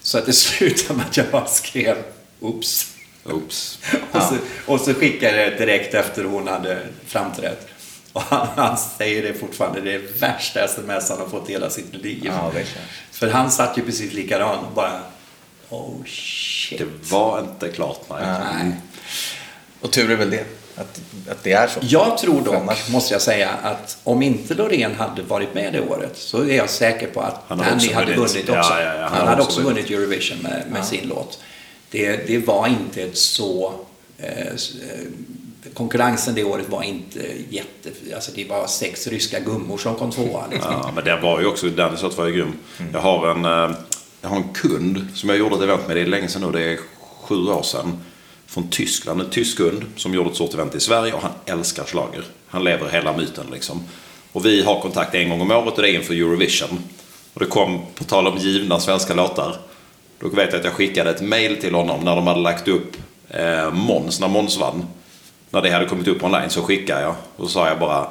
[0.01, 1.97] Så att det slutade med att jag bara skrev,
[2.39, 2.93] oops.
[3.23, 3.79] Oops.
[4.11, 7.70] Och, så, och så skickade jag det direkt efter hon hade framträtt.
[8.13, 11.93] Och han, han säger det fortfarande, det är värsta sms han har fått hela sitt
[11.95, 12.21] liv.
[12.25, 12.65] Ja, det.
[13.11, 14.99] För han satt ju precis likadan och bara,
[15.69, 16.79] oh shit.
[16.79, 18.19] Det var inte klart, nej.
[18.53, 18.71] Nej.
[19.81, 20.45] Och tur är väl det.
[20.75, 21.79] Att, att det är så.
[21.83, 25.81] Jag tror dock, annars- måste jag säga, att om inte Loreen hade varit med det
[25.81, 28.31] året så är jag säker på att Han också hade vunnit.
[28.33, 28.73] vunnit Ja, också.
[28.73, 31.39] ja, ja, han han hade också också vunnit Eurovision med, med sin låt.
[31.89, 33.73] Det, det var inte ett så...
[34.17, 34.53] Eh, eh,
[35.73, 37.19] konkurrensen det året var inte
[37.49, 37.89] jätte...
[38.15, 40.43] Alltså det var sex ryska gummor som kom tvåa.
[40.51, 40.71] Liksom.
[40.71, 42.53] Ja, men det var ju också, Dennis var ju grym.
[42.93, 43.77] Jag har en, eh,
[44.21, 46.51] jag har en kund som jag gjorde ett event med, det är länge sedan nu,
[46.51, 46.79] det är
[47.21, 47.99] sju år sedan.
[48.47, 51.85] Från Tyskland, en tysk kund som gjorde ett stort event i Sverige och han älskar
[51.85, 52.23] schlager.
[52.47, 53.83] Han lever hela myten liksom.
[54.31, 56.79] Och vi har kontakt en gång om året och det är inför Eurovision.
[57.33, 59.55] Och det kom, på tal om givna svenska låtar,
[60.19, 62.97] då vet jag att jag skickade ett mail till honom när de hade lagt upp
[63.29, 64.85] eh, Måns, när Måns vann.
[65.51, 68.07] När det hade kommit upp online så skickade jag och så sa jag bara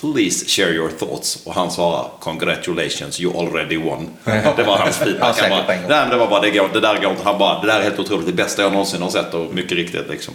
[0.00, 1.38] Please share your thoughts.
[1.46, 4.08] Och han svarade Congratulations, you already won.
[4.56, 5.38] Det var hans Ja, feedback.
[5.40, 5.66] Han bara.
[5.66, 7.22] Nej, men det var bara, det, går, det där går inte.
[7.24, 8.26] Han bara, det där är helt otroligt.
[8.26, 10.34] Det bästa jag någonsin har sett och mycket riktigt liksom.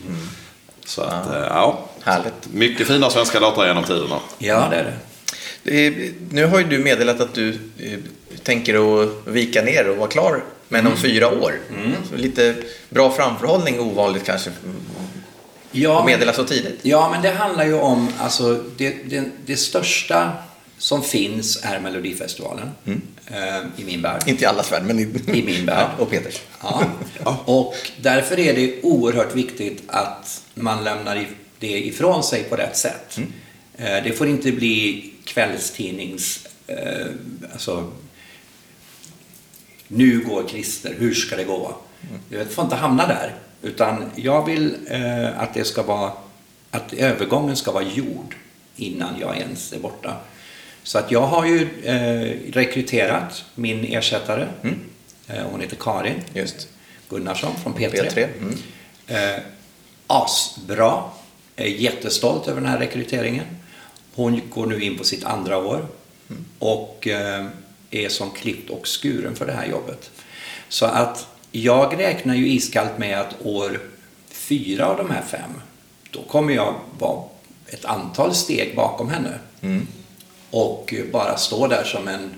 [0.86, 1.80] Så att, eh, ja.
[2.04, 2.54] Härligt.
[2.54, 4.20] Mycket fina svenska låtar genom tiderna.
[4.38, 5.94] Ja, det är det.
[6.30, 8.00] Nu har ju du meddelat att du eh,
[8.44, 11.54] tänker att vika ner och vara klar med om fyra år.
[12.12, 12.56] Så lite
[12.90, 14.50] bra framförhållning, ovanligt kanske.
[15.76, 16.80] Ja, och meddela så tidigt?
[16.82, 20.32] Ja, men det handlar ju om, alltså det, det, det största
[20.78, 22.70] som finns är Melodifestivalen
[23.28, 24.24] eh, i min värld.
[24.26, 25.88] Inte i allas värld, men i, I min värld.
[25.98, 26.42] Ja, och Peters.
[26.62, 26.86] Ja.
[27.46, 31.28] Och därför är det oerhört viktigt att man lämnar
[31.60, 33.18] det ifrån sig på rätt sätt.
[33.78, 36.48] Eh, Det får inte bli kvällstidnings...
[36.68, 37.06] Eh,
[37.54, 37.92] alltså,
[39.88, 41.78] nu går Christer, hur ska det gå?
[42.30, 43.36] Det får inte hamna där.
[43.62, 46.12] Utan jag vill eh, att det ska vara...
[46.72, 48.36] Att övergången ska vara gjord
[48.76, 50.18] innan jag ens är borta.
[50.84, 54.48] Så att jag har ju eh, rekryterat min ersättare.
[55.28, 56.68] Eh, hon heter Karin Just.
[57.10, 58.10] Gunnarsson från P3.
[58.10, 58.28] P3.
[58.38, 58.58] Mm.
[59.08, 59.42] Eh,
[60.08, 61.04] asbra.
[61.56, 63.46] Jag är jättestolt över den här rekryteringen.
[64.16, 65.88] Hon går nu in på sitt andra år
[66.60, 67.46] och eh,
[67.92, 70.12] är som klippt och skuren för det här jobbet.
[70.70, 71.28] Så att
[71.64, 73.80] jag räknar ju iskallt med att år
[74.30, 75.62] fyra av de här fem,
[76.12, 77.24] då kommer jag vara
[77.68, 79.40] ett antal steg bakom henne.
[80.50, 82.30] Och bara stå där som en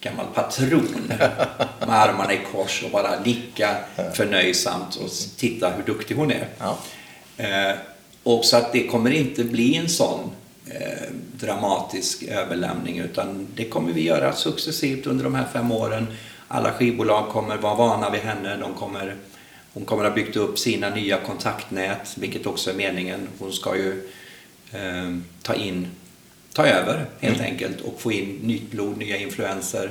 [0.00, 0.88] gammal patron
[1.78, 3.76] med armarna i kors och bara nicka
[4.14, 6.48] förnöjsamt och titta hur duktig hon är.
[6.58, 6.78] Ja.
[7.36, 7.76] Eh,
[8.22, 10.30] och så att det kommer inte bli en sån
[10.66, 16.06] eh, dramatisk överlämning utan det kommer vi göra successivt under de här fem åren.
[16.48, 18.56] Alla skivbolag kommer vara vana vid henne.
[18.56, 19.16] De kommer,
[19.72, 23.28] hon kommer ha byggt upp sina nya kontaktnät, vilket också är meningen.
[23.38, 24.10] Hon ska ju
[24.72, 25.88] eh, ta in,
[26.52, 29.90] ta över helt enkelt och få in nytt blod, nya influenser.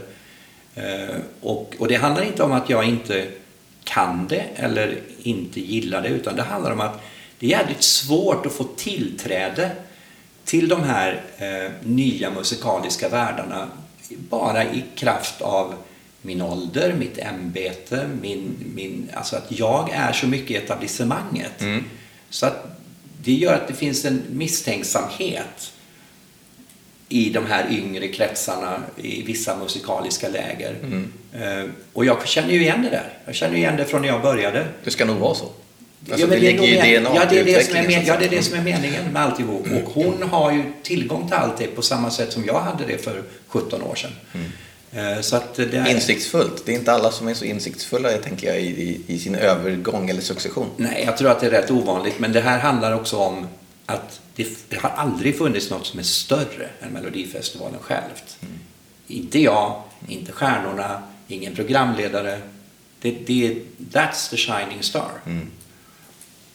[0.75, 3.27] Eh, och, och det handlar inte om att jag inte
[3.83, 7.01] kan det eller inte gillar det utan det handlar om att
[7.39, 9.71] det är jävligt svårt att få tillträde
[10.45, 13.67] till de här eh, nya musikaliska världarna
[14.09, 15.73] bara i kraft av
[16.21, 21.63] min ålder, mitt ämbete, min, min, alltså att jag är så mycket i etablissemanget.
[22.29, 22.79] Så att
[23.23, 25.71] det gör att det finns en misstänksamhet
[27.09, 30.75] i de här yngre kretsarna i vissa musikaliska läger.
[31.33, 33.13] Eh, och jag känner ju igen det där.
[33.25, 34.67] Jag känner igen det från när jag började.
[34.83, 35.45] Det ska nog vara så.
[35.45, 37.83] Alltså, Ja, men det är nog ligger i DNA ja, det är det, som är
[37.83, 39.67] men, ja, det är det som är meningen med alltihop.
[39.71, 42.97] Och hon har ju tillgång till allt det på samma sätt som jag hade det
[42.97, 44.11] för 17 år sedan.
[44.33, 44.39] Eh,
[45.21, 45.91] Så att det är...
[45.91, 46.65] Insiktsfullt.
[46.65, 50.21] Det är inte alla som är så insiktsfulla, tänker jag, i, i, sin övergång eller
[50.21, 50.69] succession.
[50.77, 52.19] Nej, jag tror att det är rätt ovanligt.
[52.19, 53.47] Men det här handlar också om
[53.85, 58.37] att det, det har aldrig funnits något som är större än Melodifestivalen självt.
[59.07, 62.41] Inte jag, inte stjärnorna, ingen programledare.
[63.01, 63.57] Det, det,
[63.91, 65.11] that's the shining star.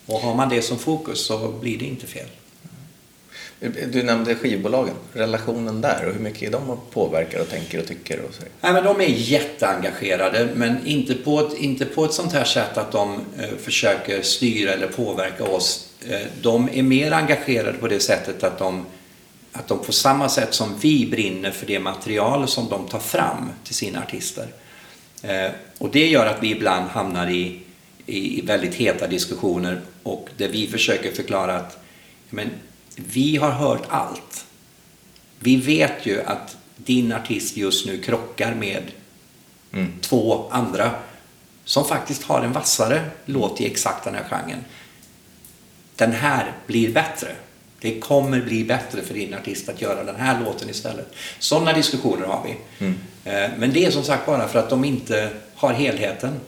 [0.06, 2.28] Och har man det som fokus så blir det inte fel.
[3.92, 8.34] Du nämnde skivbolagen, relationen där och hur mycket de påverkar och tänker och tycker och
[8.34, 8.42] så.
[8.60, 12.78] Nej, men de är jätteengagerade, men inte på ett, inte på ett sånt här sätt
[12.78, 15.88] att de eh, försöker styra eller påverka oss.
[16.08, 18.86] Eh, de är mer engagerade på det sättet att de,
[19.52, 23.50] att de på samma sätt som vi brinner för det material som de tar fram
[23.64, 24.46] till sina artister.
[25.22, 27.60] Eh, och det gör att vi ibland hamnar i,
[28.06, 31.78] i väldigt heta diskussioner och där vi försöker förklara att
[32.30, 32.50] men,
[32.96, 34.46] vi har hört allt.
[35.38, 38.82] Vi vet ju att din artist just nu krockar med
[40.00, 40.90] två andra
[41.64, 44.64] som faktiskt har en vassare låt i exakt den här genren.
[45.96, 47.28] Den här blir bättre.
[47.80, 51.12] Det kommer bli bättre för din artist att göra den här låten istället.
[51.38, 52.50] Sådana diskussioner har vi.
[53.24, 56.40] Eh, Men det är som sagt bara för att de inte har helheten.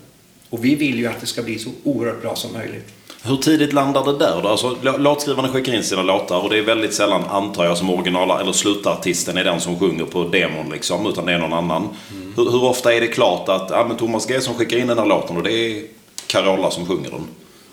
[0.51, 2.89] Och vi vill ju att det ska bli så oerhört bra som möjligt.
[3.27, 4.49] Hur tidigt landar det där då?
[4.49, 7.91] Alltså, lå- låtskrivarna skickar in sina låtar och det är väldigt sällan, antar jag, som
[7.91, 11.89] original eller slutartisten är den som sjunger på demon liksom, utan det är någon annan.
[12.37, 14.99] Hur, hur ofta är det klart att ja, men Thomas G som skickar in den
[14.99, 15.83] här låten och det är
[16.27, 17.27] Carola som sjunger den?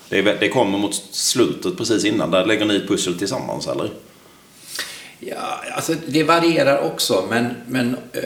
[0.09, 3.89] Det, är, det kommer mot slutet precis innan, där lägger ni ett pussel tillsammans eller?
[5.19, 5.35] Ja,
[5.75, 8.21] alltså det varierar också, men, men eh,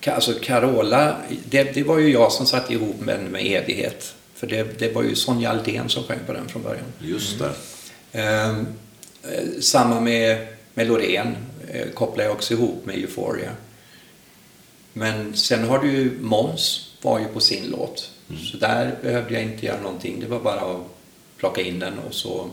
[0.00, 4.14] ja, alltså Carola, det, det var ju jag som satte ihop med med evighet.
[4.38, 6.84] För det, det var ju Sonja Aldén som sjöng på den från början.
[7.00, 7.52] Just det.
[8.12, 8.66] Ehm,
[9.22, 11.36] eh, samma med, med Loreen
[11.68, 13.50] eh, kopplar jag också ihop med Euphoria.
[14.92, 18.10] Men sen har du ju Måns var ju på sin låt.
[18.52, 20.20] Så där behövde jag inte göra någonting.
[20.20, 20.80] Det var bara att
[21.36, 22.50] plocka in den och så,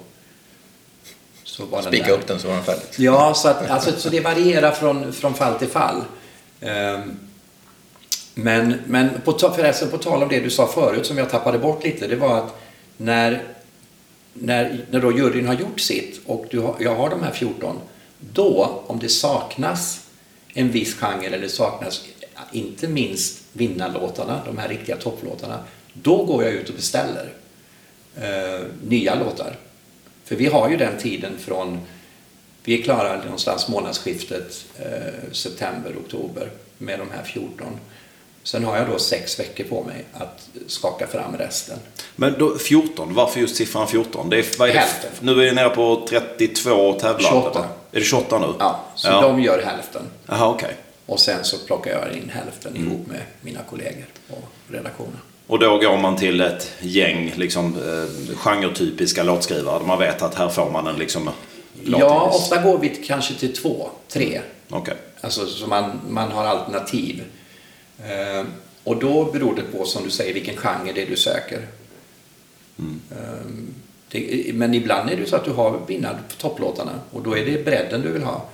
[1.43, 2.81] så var Spika upp den så var den färdig.
[2.97, 6.03] Ja, så, att, alltså, så det varierar från, från fall till fall.
[6.61, 7.19] Ehm,
[8.35, 11.83] men men på, förresten, på tal om det du sa förut som jag tappade bort
[11.83, 12.61] lite, det var att
[12.97, 13.43] när,
[14.33, 17.79] när, när då juryn har gjort sitt och du har, jag har de här 14,
[18.19, 20.07] då, om det saknas
[20.53, 22.03] en viss genre eller det saknas
[22.51, 25.59] inte minst vinnarlåtarna, de här riktiga topplåtarna,
[25.93, 27.33] då går jag ut och beställer
[28.15, 29.55] eh, nya låtar.
[30.23, 31.79] För vi har ju den tiden från,
[32.63, 37.79] vi är klara någonstans månadsskiftet eh, september-oktober med de här 14.
[38.45, 41.77] Sen har jag då sex veckor på mig att skaka fram resten.
[42.15, 44.29] Men då, 14, varför just siffran 14?
[44.29, 44.79] Det är, vad är det?
[44.79, 45.09] Hälften.
[45.19, 47.23] Nu är vi nere på 32 tävlande.
[47.29, 47.65] 28.
[47.91, 48.47] Är det 28 nu?
[48.59, 49.21] Ja, så ja.
[49.21, 50.01] de gör hälften.
[50.25, 50.75] Jaha, okej.
[51.05, 52.87] Och sen så plockar jag in hälften Mm.
[52.87, 54.35] ihop med mina kollegor på
[54.73, 55.19] redaktionen.
[55.47, 59.79] Och då går man till ett gäng liksom, eh, genretypiska låtskrivare.
[59.79, 61.29] där Man vet att här får man en liksom,
[61.83, 61.99] låt.
[61.99, 64.41] Ja, ofta går vi kanske till två, tre.
[64.69, 64.95] Okej.
[65.21, 67.23] Alltså så man, man har alternativ.
[68.03, 68.45] Eh,
[68.83, 71.67] och då beror det på, som du säger, vilken genre det är du söker.
[73.11, 73.45] Eh,
[74.11, 77.45] det, men ibland är det så att du har vinnare på topplåtarna och då är
[77.45, 78.45] det bredden du vill ha.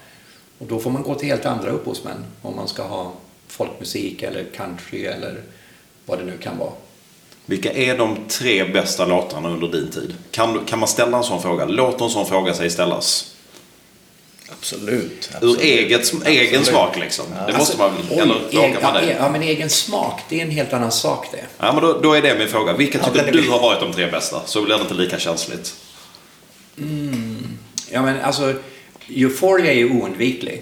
[0.57, 3.13] Och då får man gå till helt andra upphovsmän om man ska ha
[3.47, 5.41] folkmusik eller country eller
[6.05, 6.71] vad det nu kan vara.
[7.45, 10.15] Vilka är de tre bästa låtarna under din tid?
[10.31, 11.65] Kan, kan man ställa en sån fråga?
[11.65, 13.35] Låt en sån fråga sig ställas.
[14.59, 15.29] Absolut.
[15.31, 15.59] Ur absolut.
[15.61, 16.67] eget, egen Absolut.
[16.67, 17.25] smak liksom.
[17.47, 19.11] Det måste man Alltså, Oj, Eller eg- råkar man ja, det?
[19.19, 21.45] ja, men egen smak, det är en helt annan sak det.
[21.57, 22.73] Ja, men då, då är det min fråga.
[22.73, 24.41] Vilka Ja, tycker du har varit de tre bästa?
[24.45, 25.75] Så blir det inte lika känsligt.
[27.91, 28.53] Ja, men alltså,
[29.09, 30.61] Euphoria är ju oundviklig.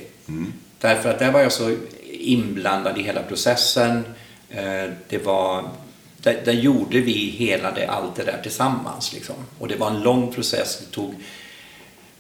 [0.80, 1.76] Därför att där var jag så
[2.12, 4.04] inblandad i hela processen.
[4.50, 5.70] Eh, Det var,
[6.18, 9.14] där, där gjorde vi hela det, allt det där tillsammans.
[9.14, 9.36] Liksom.
[9.60, 10.78] Och det var en lång process.
[10.80, 11.16] Det tog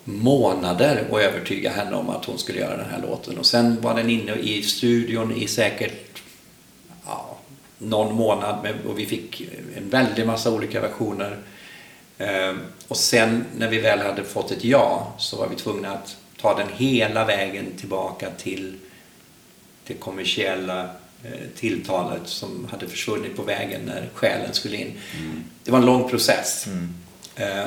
[0.10, 3.38] månader att övertyga henne om att hon skulle göra den här låten.
[3.38, 6.22] Och sen var den inne i studion i säkert
[7.06, 7.38] ja,
[7.78, 9.42] någon månad med, och vi fick
[9.78, 11.38] en väldig massa olika versioner.
[12.18, 12.56] Eh,
[12.88, 16.58] och sen när vi väl hade fått ett ja så var vi tvungna att ta
[16.58, 18.78] den hela vägen tillbaka till
[19.88, 20.84] det kommersiella
[21.24, 24.94] eh, tilltalet som hade försvunnit på vägen när själen skulle in.
[25.64, 26.68] Det var en lång process.
[26.68, 26.74] Eh,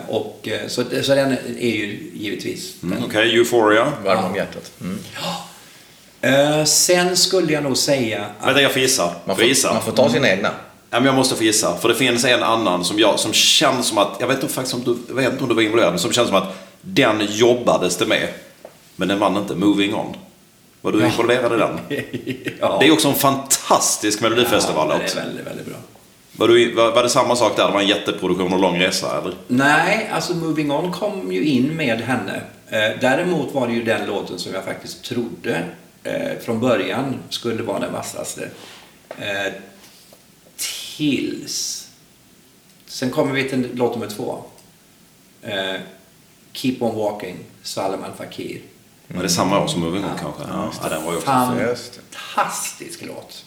[0.09, 3.93] och, eh, så, så den är ju givetvis Mm, Okej, Euphoria.
[4.05, 4.73] Varm om hjärtat.
[4.81, 4.99] Mm.
[6.21, 8.47] Eh, sen skulle jag nog säga att...
[8.47, 9.15] Vänta, jag får gissa.
[9.25, 9.73] Man, Får gissa?
[9.73, 10.51] man får ta sina egna.
[10.91, 11.77] Ja, men jag måste få gissa.
[11.77, 14.75] För det finns en annan som, jag, som känns som att, jag vet inte faktiskt
[14.75, 17.27] om du, jag vet inte om du var involverad, men som känns som att den
[17.31, 18.29] jobbades det med.
[18.97, 19.55] Men den vann inte.
[19.55, 20.17] Moving On.
[20.81, 21.79] Var du involverad i den?
[22.61, 22.77] ja.
[22.81, 24.99] Det är också en fantastisk ja, melodifestivallåt.
[24.99, 25.77] det är väldigt, väldigt bra.
[26.37, 27.67] Var, du, var, var det samma sak där?
[27.67, 29.35] Det var en jätteproduktion och lång resa, eller?
[29.49, 32.43] Nej, alltså Moving On kom ju in med henne.
[32.69, 35.65] Eh, däremot var det ju den låten som jag faktiskt trodde
[36.05, 38.51] eh, från början skulle vara den vassaste.
[39.19, 39.53] Eh,
[40.97, 41.89] tills...
[42.87, 44.45] Sen kommer vi till låt nummer två.
[46.53, 48.61] Keep On Walking, Salman Fakir.
[49.09, 50.43] Var det samma år som Moving On kanske?
[50.49, 51.31] Ja, ja, den var ju också...
[51.31, 53.45] Fantastisk låt.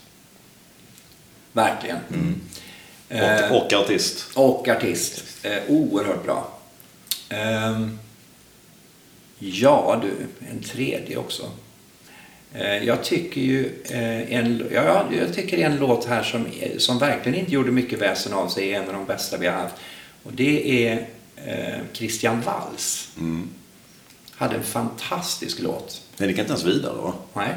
[1.52, 1.96] Verkligen.
[1.96, 2.04] Eh,
[3.10, 4.28] Och, och artist.
[4.34, 5.24] och artist.
[5.44, 6.60] Eh, oerhört bra.
[7.30, 8.00] Ehm,
[9.40, 10.12] ja du,
[10.52, 11.52] en tredje också.
[12.54, 17.40] Eh, jag tycker ju eh, en, ja, jag tycker en låt här som, som verkligen
[17.40, 19.76] inte gjorde mycket väsen av sig är en av de bästa vi har haft.
[20.24, 23.10] Och det är eh, Christian Walls.
[23.18, 23.50] Mm.
[24.32, 26.02] Hade en fantastisk låt.
[26.18, 27.14] Den gick inte ens vidare, va?
[27.34, 27.56] Nej.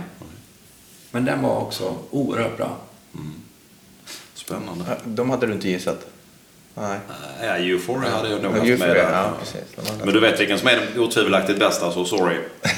[1.11, 2.77] Men den var också oerhört bra.
[4.49, 4.85] Spännande.
[5.05, 6.07] De hade du inte gissat?
[6.75, 6.99] Nej.
[7.43, 9.99] Ja, Euphoria hade jag nog haft Euphoria, med ja, precis.
[10.05, 12.37] Men du vet vilken som är den otvivelaktigt bästa, så sorry.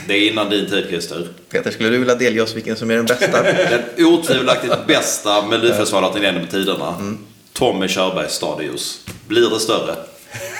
[0.08, 1.28] Det är innan din tid, Christer.
[1.50, 3.42] Peter, skulle du vilja delge oss vilken som är den bästa?
[3.96, 7.16] Den otvivelaktigt bästa Melodifestivalen genom tiderna.
[7.52, 9.04] Tommy Körbergs Stadius.
[9.28, 9.96] Blir det större?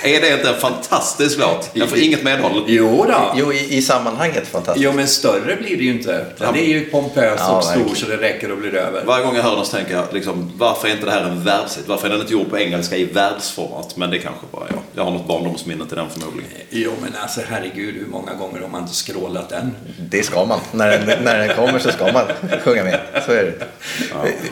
[0.03, 1.71] Är det inte en fantastisk låt?
[1.73, 2.65] Jag får inget medhåll.
[2.67, 3.35] Jo då.
[3.37, 4.85] jo, i, i sammanhanget fantastiskt.
[4.85, 6.27] Jo, men större blir det ju inte.
[6.39, 6.53] Ja.
[6.53, 7.97] Det är ju pompöst Ja, och stor verkligen.
[7.97, 9.05] så det räcker och blir över.
[9.05, 11.45] Varje gång jag hör den så tänker jag liksom, varför är inte det här en
[11.45, 11.85] världshit?
[11.87, 13.97] Varför är den inte gjord på engelska i världsformat?
[13.97, 14.79] Men det kanske bara jag.
[14.95, 16.51] Jag har något barndomsminne till den förmodligen.
[16.71, 19.77] Jo, men alltså herregud, hur många gånger har man inte scrollat den?
[19.99, 20.61] Det ska man.
[20.73, 22.25] När den, när den kommer så ska man
[22.65, 23.01] sjunga med.
[23.27, 23.67] Så är det.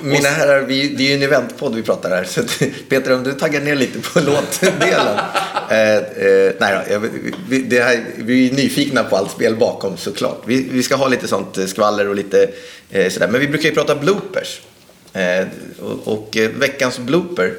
[0.03, 2.25] Mina herrar, vi, det är ju en eventpodd vi pratar här.
[2.25, 2.41] Så
[2.89, 5.19] Peter, om du taggar ner lite på låtdelen.
[5.70, 7.02] Eh, eh, nej då, jag,
[7.48, 10.42] vi, det här, vi är nyfikna på allt spel bakom såklart.
[10.46, 12.50] Vi, vi ska ha lite sånt eh, skvaller och lite
[12.90, 13.29] eh, sådär.
[13.29, 14.60] Men vi brukar ju prata bloopers.
[15.12, 15.46] Eh,
[15.81, 17.54] och och eh, veckans blooper,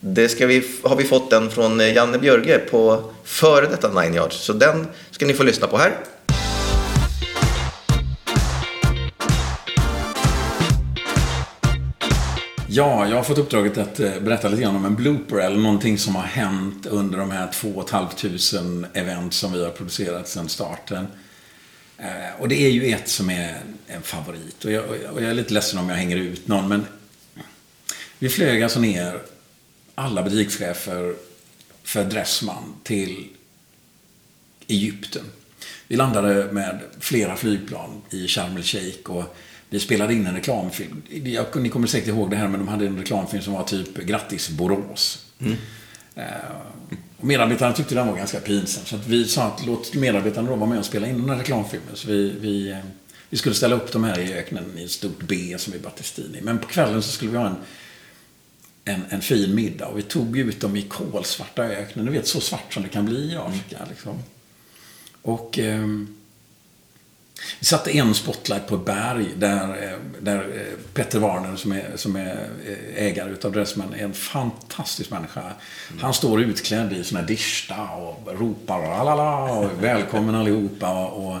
[0.00, 4.14] det ska vi, har vi fått den från eh, Janne Björge på före detta Nine
[4.14, 4.36] Yards.
[4.36, 5.92] Så den ska ni få lyssna på här.
[12.74, 15.98] Ja, jag har fått uppdraget att eh, berätta lite grann om en blooper eller någonting
[15.98, 21.06] som har hänt under de här 2 500 event som vi har producerat sedan starten.
[21.98, 24.64] Eh, och det är ju ett som är en favorit.
[24.64, 26.86] Och jag, och jag- och jag är lite ledsen om jag hänger ut någon, men
[28.18, 29.22] vi flög alltså ner
[29.94, 31.14] alla butikschefer
[31.82, 33.28] för Dressman till
[34.66, 35.24] Egypten.
[35.88, 39.36] Vi landade med flera flygplan i Sharm el-Sheikh och
[39.72, 41.02] vi spelade in en reklamfilm.
[41.24, 43.98] Jag, ni kommer säkert ihåg det här, men de hade en reklamfilm som var typ
[43.98, 45.26] Grattis Borås.
[45.40, 45.52] Mm.
[46.16, 46.24] Uh,
[47.20, 48.84] medarbetarna tyckte den var ganska pinsam.
[48.84, 51.96] Så vi sa att låt medarbetarna då vara med och spela in den här reklamfilmen.
[51.96, 52.78] Så vi, vi, eh,
[53.30, 56.40] vi skulle ställa upp de här i öknen i ett stort B som är Battistini.
[56.42, 57.56] Men på kvällen så skulle vi ha en,
[58.84, 59.86] en, en fin middag.
[59.86, 62.06] Och vi tog ut dem i kolsvarta öknen.
[62.06, 63.78] Du vet, så svart som det kan bli i Afrika.
[63.90, 64.18] Liksom.
[65.22, 65.58] Och...
[65.58, 66.16] Um,
[67.60, 71.92] vi satte en spotlight på ett berg där, eh, där eh, Petter Warner som är,
[71.96, 75.40] som är eh, ägare utav Dressman är en fantastisk människa.
[75.40, 76.02] Mm.
[76.02, 81.06] Han står utklädd i sån här dishta och ropar alala och välkommen allihopa.
[81.06, 81.36] Och,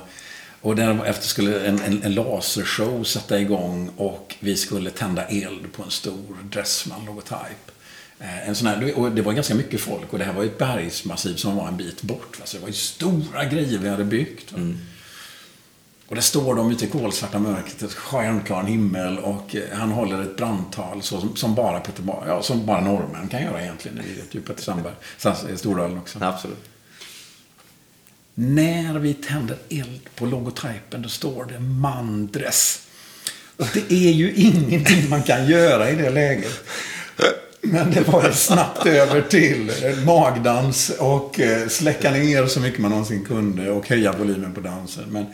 [0.60, 5.82] och därefter skulle en, en, en lasershow sätta igång och vi skulle tända eld på
[5.82, 7.70] en stor Dressman-logotyp.
[8.46, 11.36] En sån här, och det var ganska mycket folk och det här var ett bergsmassiv
[11.36, 12.38] som var en bit bort.
[12.44, 14.52] Så det var ju stora grejer vi hade byggt.
[14.52, 14.78] Mm.
[16.12, 20.36] Och där står de ute i kolsvarta mörkret, stjärnklar himmel och eh, han håller ett
[20.36, 23.96] brandtal så, som, som, bara Peter, ja, som bara norrmän kan göra egentligen.
[23.96, 24.94] Det vet ju Peter Sandberg,
[25.56, 26.18] Stordalen också.
[26.22, 26.64] Absolut.
[28.34, 32.86] När vi tänder eld på logotypen, då står det Mandres.
[33.56, 36.64] Och det är ju ingenting man kan göra i det läget.
[37.60, 39.72] Men det var ju snabbt över till
[40.06, 45.04] magdans och eh, släcka ner så mycket man någonsin kunde och höja volymen på dansen.
[45.10, 45.26] Men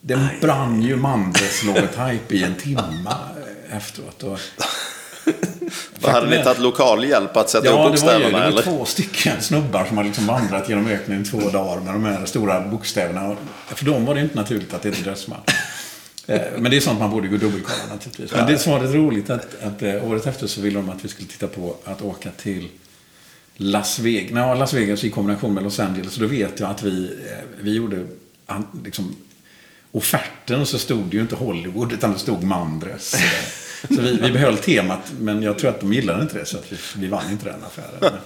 [0.00, 0.38] den Aj.
[0.40, 3.14] brann ju Mandes logotyp i en timme
[3.70, 4.22] efteråt.
[4.22, 4.38] Och...
[6.10, 8.24] hade ni tagit lokal hjälp att sätta ja, upp bokstäverna?
[8.24, 11.22] Ja, det var, ju, det var två stycken snubbar som hade liksom vandrat genom öknen
[11.22, 13.36] i två dagar med de här stora bokstäverna.
[13.66, 15.40] För dem var det inte naturligt att det hette Dressman.
[16.26, 18.32] Eh, men det är sånt man borde gå dubbelkolla naturligtvis.
[18.32, 21.04] Men det som var lite roligt att, att eh, året efter så ville de att
[21.04, 22.68] vi skulle titta på att åka till
[23.56, 24.32] Las Vegas.
[24.32, 26.12] Nej, Las Vegas i kombination med Los Angeles.
[26.12, 28.06] Så då vet jag att vi, eh, vi gjorde
[28.84, 29.16] liksom,
[29.92, 33.14] offerten så stod det ju inte Hollywood utan det stod Mandres.
[33.88, 36.72] Så vi, vi behöll temat, men jag tror att de gillade inte det så att
[36.72, 38.18] vi, vi vann inte den affären.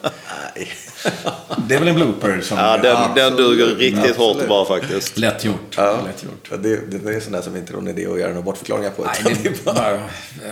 [1.68, 2.58] det är väl en blooper som...
[2.58, 5.18] Ja, den, den duger riktigt hårt bra faktiskt.
[5.18, 5.74] Lätt gjort.
[5.76, 6.00] Ja.
[6.06, 6.48] Lätt gjort.
[6.50, 8.90] Ja, det, det är sån där som inte är någon idé att göra några bortförklaringar
[8.90, 9.04] på.
[9.24, 10.00] Nej, det, bara...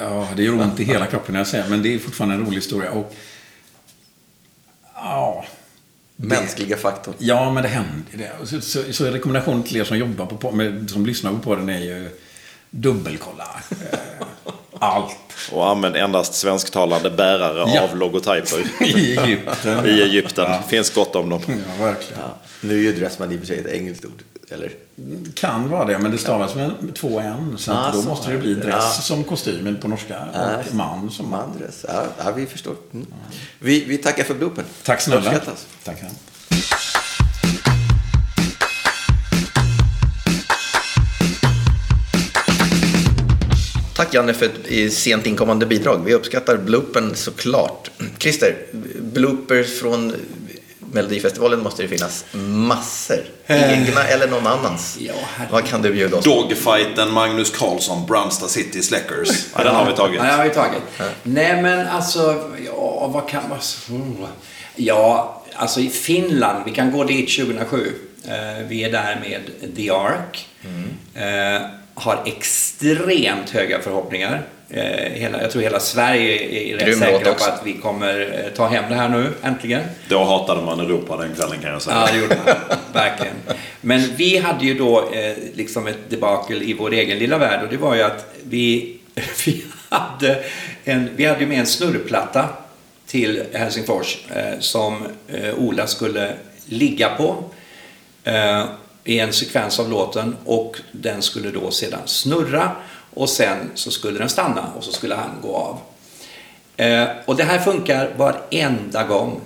[0.01, 2.41] ja, det gör ont i hela kroppen när jag säger men det är fortfarande en
[2.41, 2.91] rolig historia.
[2.91, 3.15] Och,
[4.95, 5.45] ja,
[6.23, 7.15] Mänskliga faktorn.
[7.19, 8.33] Ja, men det händer.
[8.45, 11.81] Så, så, så rekommendationen till er som jobbar på, med, som lyssnar på podden är
[11.81, 12.09] ju
[12.71, 13.99] dubbelkolla eh,
[14.79, 15.17] allt.
[15.53, 17.83] Och använd endast svensktalande bärare ja.
[17.83, 18.83] av logotyper.
[18.85, 19.87] I Egypten.
[19.87, 20.45] I Egypten.
[20.45, 20.63] Ja.
[20.69, 21.41] finns gott om dem.
[21.47, 22.23] Ja, verkligen.
[22.23, 22.37] Ja.
[22.61, 24.73] Nu är ju Dressman i och för sig ett engelskt ord, eller?
[25.35, 27.55] Kan vara det, men det stavas med två n.
[27.59, 30.25] Så ah, då så måste det bli dress som kostymen på norska
[30.69, 31.59] och man som man.
[31.59, 31.85] Dress.
[32.19, 32.75] Ja, vi förstår.
[32.93, 33.07] Mm.
[33.59, 34.65] Vi, vi tackar för bloopen.
[34.83, 35.41] Tack snälla.
[35.85, 35.99] Tack.
[44.01, 46.03] Tack Janne för ett sent inkommande bidrag.
[46.05, 47.91] Vi uppskattar bloopen såklart.
[48.19, 48.57] Christer,
[49.01, 50.15] bloopers från
[50.93, 53.25] Melodifestivalen måste det finnas massor.
[53.47, 53.73] Eh.
[53.73, 54.97] Egna eller någon annans.
[55.01, 55.15] Ja,
[55.51, 59.29] Vad kan du bjuda oss Dogfighten Magnus Carlsson, Brunsta City Släckers.
[59.57, 60.17] Ja, den har vi tagit.
[60.17, 60.83] Ja, den har vi tagit.
[60.99, 61.05] Ja.
[61.23, 63.59] Nej, men alltså, ja, vad kan man...
[64.77, 67.93] Ja, alltså i Finland, vi kan gå dit 2007.
[68.25, 70.49] Eh, vi är där med The Ark.
[70.65, 71.61] Mm.
[72.01, 74.43] Eh, har extremt höga förhoppningar.
[74.71, 78.67] Eh, hela, jag tror hela Sverige är rätt säkra på att vi kommer eh, ta
[78.67, 79.83] hem det här nu, äntligen.
[80.09, 81.97] Då hatade man Europa den kvällen kan jag säga.
[81.97, 82.79] Ja, det gjorde man.
[82.93, 83.35] Verkligen.
[83.81, 87.69] Men vi hade ju då eh, liksom ett debakel i vår egen lilla värld och
[87.69, 88.99] det var ju att vi,
[89.47, 90.45] vi, hade,
[90.85, 92.49] en, vi hade ju med en snurrplatta
[93.07, 96.33] till Helsingfors eh, som eh, Ola skulle
[96.65, 97.45] ligga på.
[99.11, 102.73] I en sekvens av låten och den skulle då sedan snurra
[103.15, 105.79] och sen så skulle den stanna och så skulle han gå av.
[106.77, 109.41] Eh, och det här funkar varenda gång.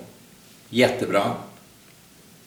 [0.71, 1.33] Jättebra.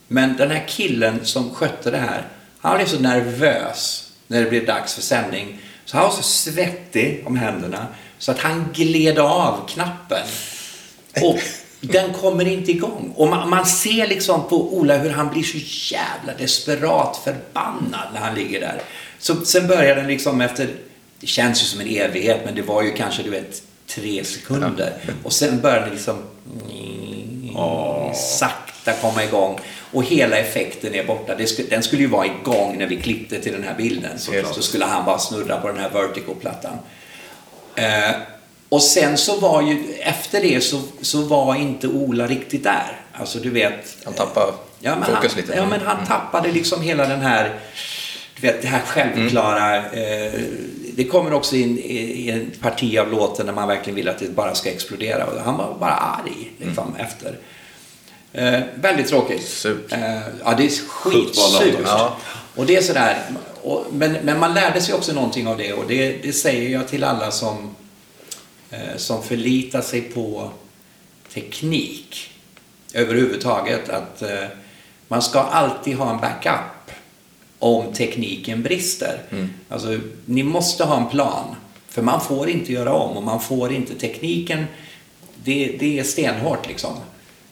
[0.07, 2.27] Men den här killen som skötte det här,
[2.59, 5.59] han blev så nervös när det blev dags för sändning.
[5.85, 7.87] Så han var så svettig om händerna
[8.17, 10.23] så att han gled av knappen.
[11.21, 11.39] Och
[11.81, 13.13] den kommer inte igång.
[13.15, 15.57] Och man, man, ser liksom på Ola hur han blir så
[15.95, 18.81] jävla desperat förbannad när han ligger där.
[19.19, 20.67] Så sen börjar den liksom efter,
[21.19, 24.93] det känns ju som en evighet, men det var ju kanske du vet tre sekunder.
[25.23, 26.23] Och sen börjar den liksom
[27.55, 28.13] oh.
[28.13, 29.59] sakta komma igång.
[29.91, 31.35] Och hela effekten är borta.
[31.69, 34.19] den skulle ju vara igång när vi klippte till den här bilden.
[34.19, 36.77] Så, så skulle han bara snurra på den här vertical-plattan.
[37.75, 38.11] Eh,
[38.69, 43.01] och sen så var ju, efter det så, så var inte Ola riktigt där.
[43.13, 43.97] Alltså du vet.
[44.05, 45.53] Han tappade ja, men fokus han, lite.
[45.57, 47.59] Ja, men han tappade liksom hela den här,
[48.35, 49.75] du vet, det här självklara.
[49.77, 50.33] Eh,
[50.95, 54.29] det kommer också in i, en parti av låten när man verkligen vill att det
[54.29, 55.25] bara ska explodera.
[55.25, 57.37] Och han var bara arg liksom, efter.
[58.33, 59.47] Eh, väldigt tråkigt.
[59.47, 59.91] Surt.
[59.91, 61.79] Eh, ja, det är skitsurt.
[61.85, 62.17] Ja.
[62.55, 63.17] Och det är sådär.
[63.61, 66.87] Och, men, men man lärde sig också någonting av det och det, det säger jag
[66.87, 67.69] till alla som, eh,
[68.97, 70.51] som förlitar sig på
[71.33, 72.29] teknik
[72.93, 73.89] överhuvudtaget.
[73.89, 74.45] Att eh,
[75.07, 76.91] man ska alltid ha en backup
[77.59, 79.21] om tekniken brister.
[79.69, 81.55] Alltså, ni måste ha en plan.
[81.87, 84.65] För man får inte göra om och man får inte tekniken.
[85.43, 86.93] Det, det är stenhårt liksom.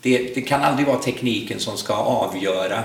[0.01, 2.83] Det, det kan aldrig vara tekniken som ska avgöra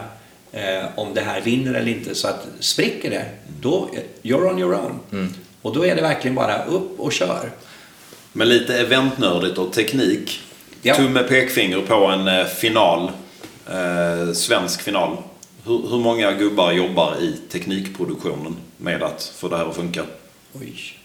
[0.52, 2.14] eh, om det här vinner eller inte.
[2.14, 3.24] Så att spricker det,
[3.60, 3.90] då
[4.22, 4.98] you're on your own.
[5.62, 7.50] Och då är det verkligen bara upp och kör.
[8.32, 10.40] Men lite eventnördigt och teknik.
[10.82, 10.94] Ja.
[10.94, 13.10] Tumme pekfinger på en eh, final.
[13.70, 15.16] Eh, svensk final.
[15.64, 20.04] Hur, hur många gubbar jobbar i teknikproduktionen med att få det här att funka?
[20.52, 20.98] Oj.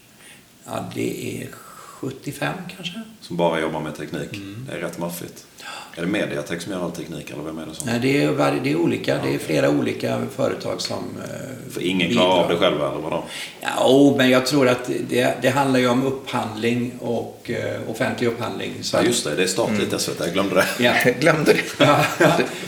[0.65, 3.01] Ja, det är 75 kanske?
[3.21, 4.33] Som bara jobbar med teknik.
[4.33, 4.67] Mm.
[4.69, 5.45] Det är rätt maffigt.
[5.97, 7.87] Är det Mediatek som gör all teknik eller vem är det som?
[7.89, 9.17] Nej, det är, det är olika.
[9.23, 12.69] Det är flera olika företag som eh, För ingen klarar av det bidrar.
[12.69, 13.23] själv eller vadå?
[13.61, 18.27] Ja, oh, men jag tror att det, det handlar ju om upphandling och eh, offentlig
[18.27, 18.71] upphandling.
[18.81, 20.65] Så Ja just det, det är statligt SVT, jag glömde det.
[20.83, 20.93] Ja.
[21.05, 21.85] Jag glömde det.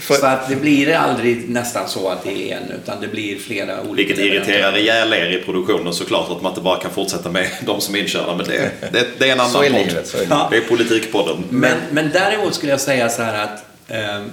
[0.00, 3.80] Så att det blir aldrig nästan så att det är en, utan det blir flera
[3.82, 3.94] olika.
[3.94, 7.80] Vilket irriterar ihjäl er i produktionen såklart att man inte bara kan fortsätta med de
[7.80, 8.36] som är inkörda.
[8.36, 9.78] Men det, det, det är en annan Så är podd.
[9.80, 10.26] så är livet.
[10.30, 10.48] Ja.
[10.50, 11.44] Det är Politikpodden.
[11.50, 13.64] Men, men däremot skulle jag säga så här att...
[13.88, 14.30] ehm,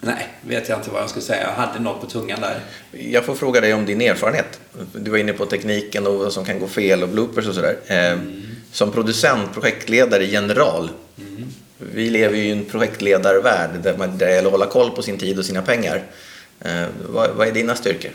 [0.00, 1.42] nej, vet jag inte vad jag skulle säga.
[1.42, 2.60] Jag hade något på tungan där.
[3.10, 4.60] Jag får fråga dig om din erfarenhet.
[4.92, 7.76] Du var inne på tekniken och vad som kan gå fel och bloopers och sådär.
[7.86, 8.18] Eh,
[8.72, 10.90] Som producent, projektledare, general.
[11.78, 15.02] Vi lever ju i en projektledarvärld där man- där det gäller att hålla koll på
[15.02, 16.02] sin tid och sina pengar.
[16.60, 18.10] Eh, Vad, vad är dina styrkor?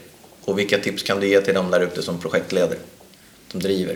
[0.46, 2.78] Och vilka tips kan du ge till dem där ute som projektleder?
[3.52, 3.96] Som driver?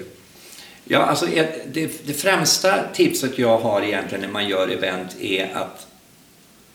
[0.86, 1.26] Ja, alltså
[1.74, 5.88] det, det främsta tipset jag har egentligen när man gör event är att,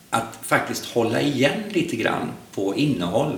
[0.09, 3.37] att faktiskt hålla igen lite grann på innehåll.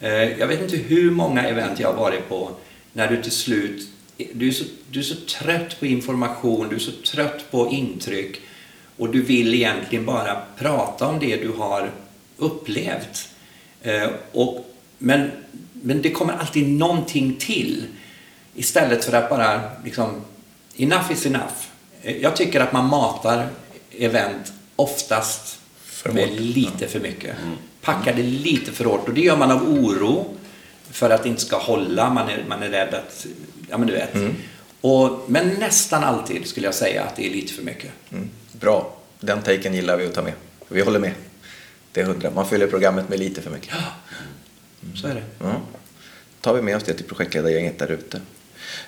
[0.00, 2.50] Eh, jag vet inte hur många event jag har varit på
[2.92, 3.88] när du till slut
[4.32, 8.40] du är, så, du är så trött på information, du är så trött på intryck
[8.96, 11.90] och du vill egentligen bara prata om det du har
[12.36, 13.28] upplevt.
[13.82, 15.30] Eh, och, men,
[15.72, 17.84] men det kommer alltid någonting till.
[18.58, 20.24] Istället för att bara liksom,
[20.76, 21.54] enough is enough.
[22.02, 23.48] Jag tycker att man matar
[23.98, 25.58] event oftast
[26.04, 27.36] med lite för mycket.
[27.80, 30.36] Packar det lite för hårt och det gör man av oro
[30.90, 32.10] för att det inte ska hålla.
[32.10, 33.26] Man är, man är rädd att,
[33.70, 34.14] ja men du vet.
[34.80, 37.90] Och, men nästan alltid skulle jag säga att det är lite för mycket.
[38.12, 38.30] Mm.
[38.52, 40.32] Bra, den taken gillar vi att ta med.
[40.68, 41.12] Vi håller med.
[41.92, 42.30] Det är hundra.
[42.30, 43.74] Man fyller programmet med lite för mycket.
[44.94, 45.22] Så är det.
[45.38, 45.60] Ja.
[46.40, 48.20] tar vi med oss det till projektledargänget där ute.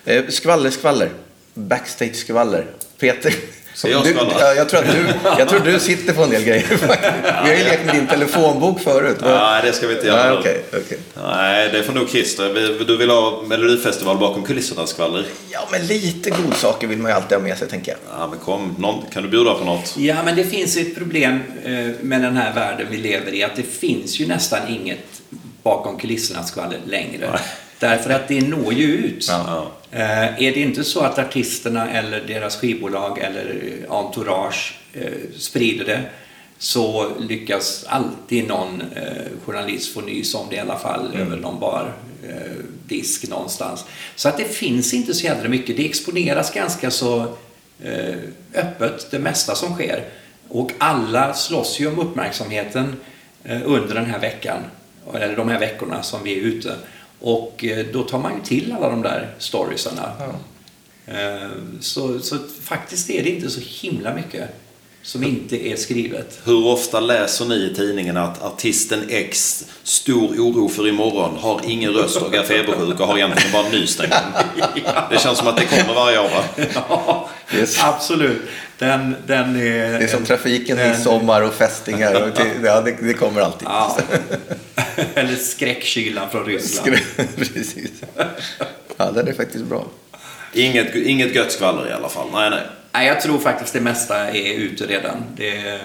[0.04, 1.10] Eh, skvaller, skvaller.
[1.54, 2.66] Backstage-skvaller.
[2.98, 3.34] Peter,
[3.84, 6.62] jag du, ja, jag, tror att du, jag tror du sitter på en del grejer
[6.62, 7.12] faktiskt.
[7.44, 9.18] Vi har ju lekt med din telefonbok förut.
[9.20, 10.30] Nej, det ska vi inte göra.
[10.30, 10.98] Nej, okej, okej.
[11.22, 12.84] Nej, det får nog Christer.
[12.86, 15.26] Du vill ha Melodifestival bakom kulisserna skvaller?
[15.50, 18.20] Ja, men lite godsaker vill man ju alltid ha med sig, tänker jag.
[18.20, 18.74] Ja, men kom.
[18.78, 19.94] Någon, kan du bjuda på något?
[19.98, 23.44] Ja, men det finns ett problem eh, med den här världen vi lever i.
[23.44, 25.22] Att det finns ju nästan inget
[25.62, 27.40] bakom kulisserna skvaller längre.
[27.78, 29.26] Därför att det når ju ut.
[29.28, 29.72] Ja.
[29.92, 35.84] Eh, Är det inte så att artisterna eller deras skivbolag eller eh, entourage eh, sprider
[35.84, 36.02] det
[36.58, 38.82] så lyckas alltid någon
[39.44, 41.92] journalist få nys om det i alla fall över någon bar
[42.86, 43.84] disk någonstans.
[44.16, 45.76] Så att det finns inte så jädra mycket.
[45.76, 47.36] Det exponeras ganska så
[48.54, 50.04] öppet det mesta som sker.
[50.48, 52.96] Och alla slåss ju om uppmärksamheten
[53.64, 54.60] under den här veckan,
[55.14, 56.76] eller de här veckorna som vi är ute.
[57.20, 60.12] Och eh, då tar man ju till alla de där storiesarna.
[61.06, 61.50] Eh,
[61.80, 64.50] Så, så faktiskt är det inte så himla mycket
[65.02, 66.40] som inte är skrivet.
[66.44, 71.92] Hur ofta läser ni i tidningen att artisten X, stor oro för imorgon, har ingen
[71.92, 74.18] röst och är febersjuk och har egentligen bara nysstängning?
[75.10, 76.44] Det känns som att det kommer varje år va?
[76.88, 77.78] Ja, Yes.
[77.84, 78.42] absolut.
[78.78, 79.98] Den, den är...
[79.98, 82.28] Det är som trafiken, den- midsommar och fästingar.
[82.28, 83.68] Och till, ja, det, det kommer alltid.
[83.68, 83.96] Ja.
[85.14, 86.96] Eller skräckkylan från Ryssland.
[87.36, 87.90] Precis.
[88.96, 89.84] Ja, den är faktiskt bra.
[90.52, 92.26] Inget, inget gött skvaller i alla fall.
[92.32, 92.62] Nej, nej.
[92.92, 95.16] Nej, jag tror faktiskt det mesta är ute redan.
[95.36, 95.80] Det,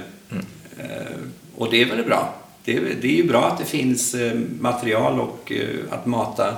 [0.77, 1.17] eh,
[1.55, 2.33] och det är väl bra.
[2.63, 6.57] Det är, det är ju bra att det finns eh, material och eh, att mata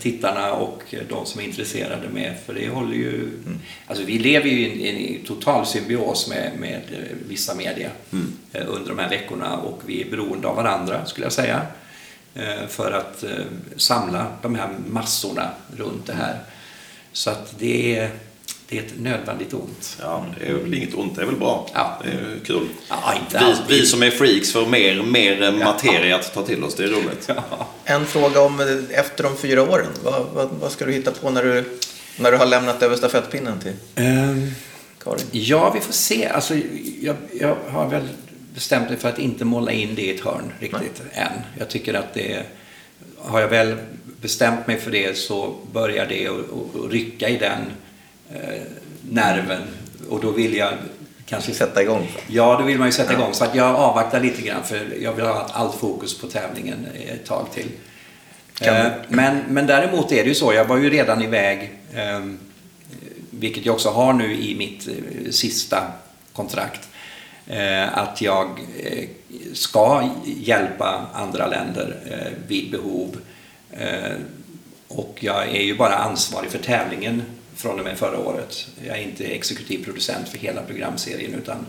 [0.00, 2.36] tittarna och de som är intresserade med.
[2.46, 3.14] För det håller ju...
[3.14, 3.58] Mm.
[3.86, 6.80] Alltså vi lever ju i en, total symbios med, med
[7.28, 8.32] vissa media mm.
[8.52, 11.66] under de här veckorna och vi är beroende av varandra skulle jag säga.
[12.68, 13.24] För att
[13.76, 16.38] samla de här massorna runt det här.
[17.12, 18.10] Så att det är
[18.72, 19.96] det är ett nödvändigt ont.
[20.00, 21.68] Ja, det är väl inget ont, det är väl bra.
[21.74, 22.00] Ja.
[22.04, 22.68] Det är kul.
[22.88, 26.84] Ja, vi, vi, som är freaks får mer, mer materia att ta till oss, det
[26.84, 27.24] är roligt.
[27.26, 27.68] Ja.
[27.84, 28.60] En fråga om
[28.90, 29.86] efter de fyra åren.
[30.04, 31.78] Vad, vad, vad, ska du hitta på när du,
[32.18, 34.50] när du har lämnat över stafettpinnen till um,
[35.04, 35.26] Karin?
[35.30, 36.26] Ja, vi får se.
[36.26, 36.54] Alltså,
[37.00, 38.08] jag, jag har väl
[38.54, 41.24] bestämt mig för att inte måla in det i ett hörn riktigt Nej.
[41.26, 41.42] än.
[41.58, 42.42] Jag tycker att det
[43.18, 43.76] har jag väl
[44.20, 47.60] bestämt mig för det så börjar det att rycka i den
[49.10, 49.62] nerven
[50.08, 50.72] och då vill jag
[51.26, 52.10] kanske sätta igång.
[52.28, 53.34] Ja, då vill man ju sätta igång.
[53.34, 57.26] Så att jag avvaktar lite grann för jag vill ha allt fokus på tävlingen ett
[57.26, 57.68] tag till.
[58.60, 62.20] Eh, men, men däremot är det ju så, jag var ju redan iväg, eh,
[63.30, 65.92] vilket jag också har nu i mitt eh, sista
[66.32, 66.88] kontrakt,
[67.46, 68.48] eh, att jag
[68.82, 69.08] eh,
[69.52, 73.16] ska hjälpa andra länder eh, vid behov.
[74.88, 77.22] och jag är ju bara ansvarig för tävlingen
[77.56, 78.68] från och med förra året.
[78.86, 81.66] Jag är inte exekutiv producent för hela programserien utan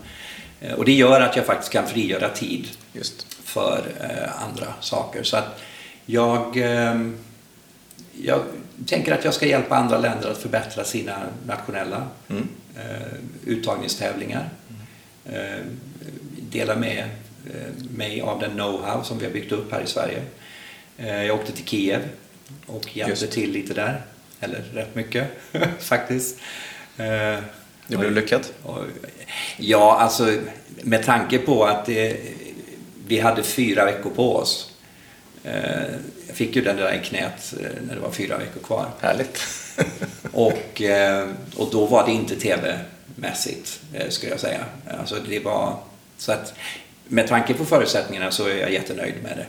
[0.60, 3.26] eh, och det gör att jag faktiskt kan frigöra tid Just.
[3.44, 5.22] för eh, andra saker.
[5.22, 5.60] Så att
[6.06, 7.00] jag, eh,
[8.22, 8.42] jag
[8.86, 12.48] tänker att jag ska hjälpa andra länder att förbättra sina nationella mm.
[13.46, 14.48] uttagningstävlingar.
[15.28, 15.80] Mm.
[16.50, 17.08] Dela med
[17.90, 20.22] mig av den know-how som vi har byggt upp här i Sverige.
[20.96, 22.00] Jag åkte till Kiev
[22.66, 24.02] och hjälpte till lite där.
[24.44, 25.28] Eller rätt mycket
[25.78, 26.38] faktiskt.
[26.96, 27.38] Eh,
[27.86, 28.52] det blev lyckat?
[29.56, 30.36] Ja, alltså
[30.82, 32.16] med tanke på att det,
[33.06, 34.72] vi hade fyra veckor på oss.
[35.44, 35.82] Eh,
[36.26, 38.88] jag fick ju den där i knät eh, när det var fyra veckor kvar.
[39.00, 39.42] Härligt.
[40.32, 40.82] och,
[41.56, 44.64] och då var det inte tv-mässigt, skulle jag säga.
[44.98, 45.78] Alltså det var,
[46.18, 46.54] så att,
[47.08, 49.46] med tanke på förutsättningarna så är jag jättenöjd med det.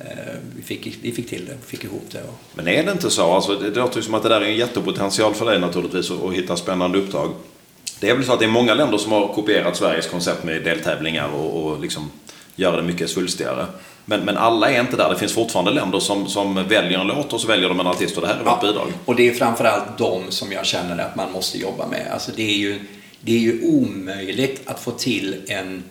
[0.00, 2.22] Eh, vi fick, vi fick till det, fick ihop det.
[2.54, 3.32] Men är det inte så?
[3.32, 6.34] Alltså, det låter ju som att det där är en jättepotential för dig naturligtvis att,
[6.34, 7.34] hitta spännande uppdrag.
[8.00, 10.64] Det är väl så att det är många länder som har kopierat Sveriges koncept med
[10.64, 12.10] deltävlingar och, och liksom
[12.56, 13.66] göra det mycket svulstigare.
[14.04, 15.10] Men, men alla är inte där.
[15.10, 18.16] Det finns fortfarande länder som, som väljer en låt och så väljer de en artist
[18.16, 18.88] och det här är ja, vårt bidrag.
[19.04, 22.12] Och det är framförallt de som jag känner att man måste jobba med.
[22.12, 22.80] Alltså det är ju,
[23.20, 25.84] det är ju omöjligt att få till en,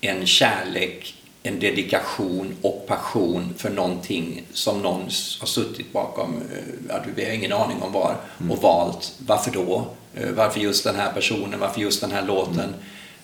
[0.00, 1.15] en kärlek
[1.46, 5.02] en dedikation och passion för någonting som någon
[5.40, 8.50] har suttit bakom, eh, ja, vi har ingen aning om var, mm.
[8.50, 9.12] och valt.
[9.26, 9.86] Varför då?
[10.14, 11.60] Eh, varför just den här personen?
[11.60, 12.74] Varför just den här låten?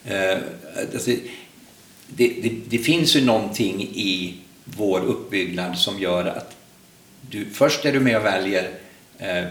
[0.05, 0.41] Mm.
[2.07, 6.57] Det, det, det, finns ju någonting i vår uppbyggnad som gör att
[7.31, 8.71] du, först är du med och väljer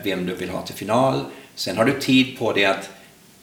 [0.03, 1.25] vem du vill ha till final.
[1.55, 2.89] Sen har du tid på dig att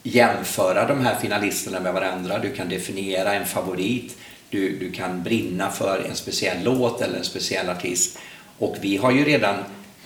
[0.03, 2.39] jämföra de här finalisterna med varandra.
[2.39, 4.17] Du kan definiera en favorit
[4.51, 8.19] du, du kan brinna för en speciell låt eller en speciell artist.
[8.59, 9.55] Och vi har ju redan,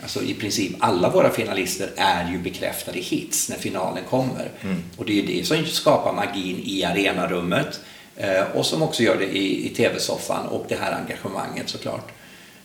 [0.03, 4.51] alltså i princip alla våra finalister är ju bekräftade hits när finalen kommer.
[4.61, 4.83] Mm.
[4.97, 7.81] Och det är ju det som skapar magin i arenarummet
[8.17, 12.13] eh, och som också gör det i, i tv-soffan och det här engagemanget såklart.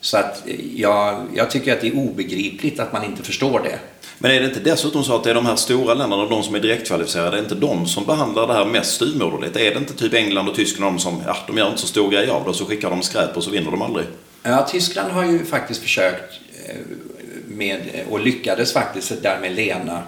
[0.01, 3.79] Så att eh, jag, jag tycker att det är obegripligt att man inte förstår det.
[4.19, 6.55] Men är det inte dessutom så att det är de här stora länderna, de som
[6.55, 9.57] är direktkvalificerade, det är inte de som behandlar det här mest styvmoderligt?
[9.57, 12.29] Är det inte typ England och Tyskland som, ja, de gör inte så stor grej
[12.29, 14.05] av det och så skickar de skräp och så vinner de aldrig?
[14.43, 16.75] Ja, Tyskland har ju faktiskt försökt eh,
[17.47, 17.79] med,
[18.09, 20.03] och lyckades faktiskt där med Lena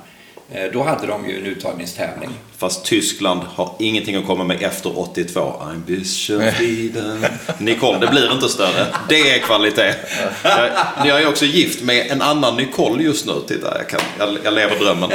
[0.74, 2.30] då hade de ju en uttagningstävling.
[2.58, 5.54] Fast Tyskland har ingenting att komma med efter 82.
[5.62, 7.26] Ambition freedom.
[7.58, 8.88] Nicole, det blir inte större.
[9.10, 9.96] Det är kvalitet.
[10.44, 10.70] Jag,
[11.06, 13.34] jag är också gift med en annan Nicole just nu.
[13.48, 15.12] Titta, jag, kan, jag, jag lever drömmen.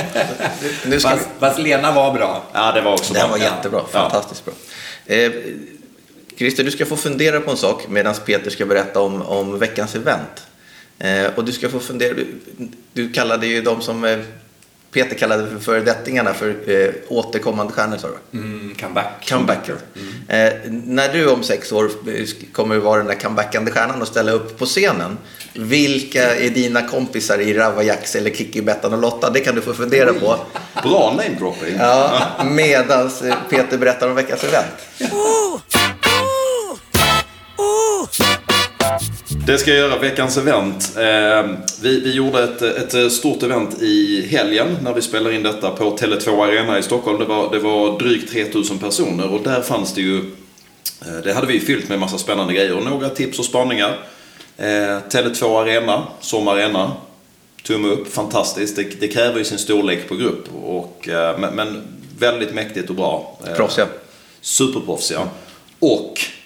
[0.87, 1.09] Nu ska...
[1.09, 2.43] fast, fast Lena var bra.
[2.53, 3.23] Ja, det var också bra.
[3.23, 3.81] Den var jättebra.
[3.91, 4.55] Fantastiskt bra.
[5.07, 5.33] Eh,
[6.37, 9.95] Christer, du ska få fundera på en sak medan Peter ska berätta om, om veckans
[9.95, 10.47] event.
[10.99, 12.27] Eh, och du ska få fundera, du,
[12.93, 14.19] du kallade ju de som eh,
[14.95, 18.39] Peter kallade för föredettingarna för eh, återkommande stjärnor, sa du?
[18.39, 19.29] Mm, comeback.
[19.29, 19.77] Comebacker.
[19.97, 20.47] Mm.
[20.47, 24.33] Eh, när du om sex år eh, kommer vara den där comebackande stjärnan och ställa
[24.33, 25.19] upp på scenen.
[25.53, 29.31] Vilka är dina kompisar i Ravaillax eller Kikki, Bettan och Lotta?
[29.31, 30.39] Det kan du få fundera på.
[30.83, 31.77] Bra namedropping.
[31.79, 34.75] Ja, medans eh, Peter berättar om veckans event.
[39.47, 40.93] Det ska jag göra, veckans event.
[40.97, 41.47] Eh,
[41.81, 45.97] vi, vi gjorde ett, ett stort event i helgen när vi spelade in detta på
[45.97, 47.19] Tele2 Arena i Stockholm.
[47.19, 50.19] Det var, det var drygt 3000 personer och där fanns det ju,
[51.01, 53.99] eh, det hade vi fyllt med massa spännande grejer och några tips och spaningar.
[54.57, 54.65] Eh,
[55.11, 56.93] Tele2 Arena, Sommarena.
[57.63, 58.77] Tumme upp, fantastiskt.
[58.77, 60.49] Det, det kräver ju sin storlek på grupp.
[60.65, 61.83] Och, eh, men, men
[62.19, 63.39] väldigt mäktigt och bra.
[63.47, 63.87] Eh, Proffsiga.
[64.41, 65.29] Superproffsiga.
[65.79, 66.44] Och eh,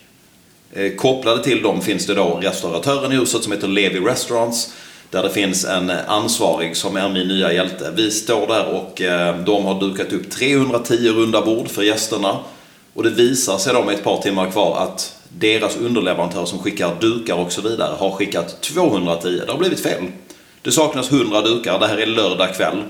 [0.73, 4.73] Eh, kopplade till dem finns det då restauratören i huset som heter Levi Restaurants.
[5.11, 7.93] Där det finns en ansvarig som är min nya hjälte.
[7.97, 12.39] Vi står där och eh, de har dukat upp 310 runda bord för gästerna.
[12.95, 16.97] Och det visar sig då med ett par timmar kvar att deras underleverantör som skickar
[17.01, 19.41] dukar och så vidare har skickat 210.
[19.47, 20.05] Det har blivit fel.
[20.63, 21.79] Det saknas 100 dukar.
[21.79, 22.83] Det här är lördag kväll.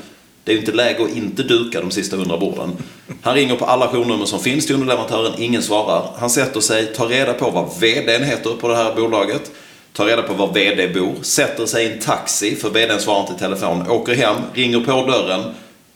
[0.49, 2.77] Det är ju inte läge att inte duka de sista 100 borden.
[3.23, 5.33] Han ringer på alla journummer som finns till underleverantören.
[5.39, 6.11] Ingen svarar.
[6.19, 9.51] Han sätter sig, tar reda på vad VDn heter på det här bolaget.
[9.93, 11.15] Tar reda på var VD bor.
[11.23, 13.91] Sätter sig i en taxi, för VDn svarar inte i telefon.
[13.91, 15.41] Åker hem, ringer på dörren.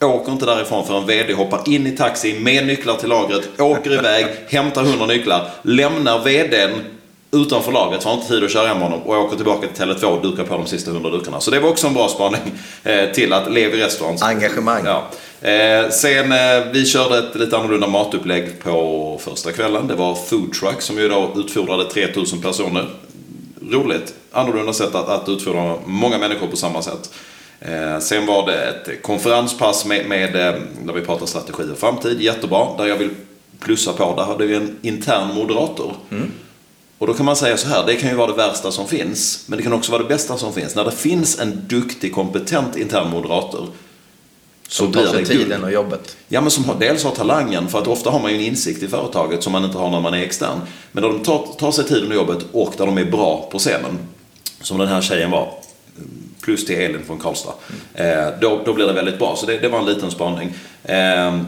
[0.00, 4.26] Åker inte därifrån förrän VD hoppar in i taxi med nycklar till lagret, åker iväg,
[4.48, 6.70] hämtar 100 nycklar, lämnar VDn
[7.33, 10.05] utanför för han har inte tid att köra hem honom och åker tillbaka till Tele2
[10.05, 11.41] och dukar på de sista 100 dukarna.
[11.41, 12.41] Så det var också en bra spaning
[12.83, 14.22] eh, till att Levi Restaurants.
[14.22, 14.85] Engagemang.
[14.85, 15.09] Ja.
[15.49, 19.87] Eh, sen, eh, vi körde ett lite annorlunda matupplägg på första kvällen.
[19.87, 22.89] Det var food truck som ju då utfodrade 3000 personer.
[23.70, 27.11] Roligt, annorlunda sätt att, att utfodra många människor på samma sätt.
[28.01, 32.20] Sen var det ett konferenspass med, med, där vi pratar strategi och framtid.
[32.20, 32.66] Jättebra.
[32.78, 33.11] Där jag vill
[33.61, 35.97] plussa på, där hade vi en intern moderator.
[37.03, 39.44] Och då kan man säga så här, det kan ju vara det värsta som finns,
[39.46, 40.74] men det kan också vara det bästa som finns.
[40.74, 43.66] När det finns en duktig, kompetent intern moderator
[44.68, 46.16] så Som tar sig tiden och jobbet.
[46.28, 48.82] Ja, men som har, dels har talangen, för att ofta har man ju en insikt
[48.82, 50.61] i företaget som man inte har när man är extern.
[50.92, 53.59] Men när de tar, tar sig tiden och jobbet och där de är bra på
[53.59, 53.98] scenen,
[54.61, 55.55] som den här tjejen var,
[56.40, 57.55] plus till Elin från Karlstad,
[57.94, 59.36] eh, då, då blir det väldigt bra.
[59.36, 60.55] Så det, det var en liten spaning.
[60.84, 61.40] Eh,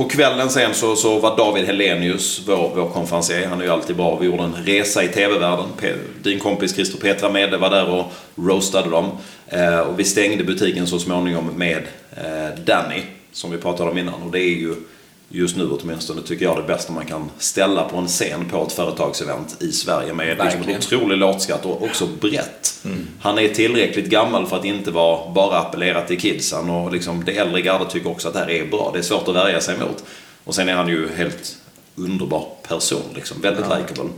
[0.00, 3.46] på kvällen sen så, så var David Helenius vår, vår konferencier.
[3.46, 4.16] Han är ju alltid bra.
[4.16, 5.66] Vi gjorde en resa i tv-världen.
[6.22, 9.10] Din kompis Christer Petra Mede var där och roastade dem.
[9.46, 11.82] Eh, och vi stängde butiken så småningom med
[12.16, 14.22] eh, Danny, som vi pratade om innan.
[14.22, 14.74] Och det är ju
[15.32, 18.72] just nu åtminstone tycker jag det bästa man kan ställa på en scen på ett
[18.72, 22.84] företagsevent i Sverige med liksom en otrolig låtskatt och också brett.
[23.20, 27.36] Han är tillräckligt gammal för att inte vara bara appellera till kidsen och liksom det
[27.36, 28.90] äldre gardet tycker också att det här är bra.
[28.92, 30.04] Det är svårt att värja sig emot.
[30.44, 31.56] Och sen är han ju helt
[31.96, 33.40] underbar person, liksom.
[33.40, 34.10] väldigt likeable.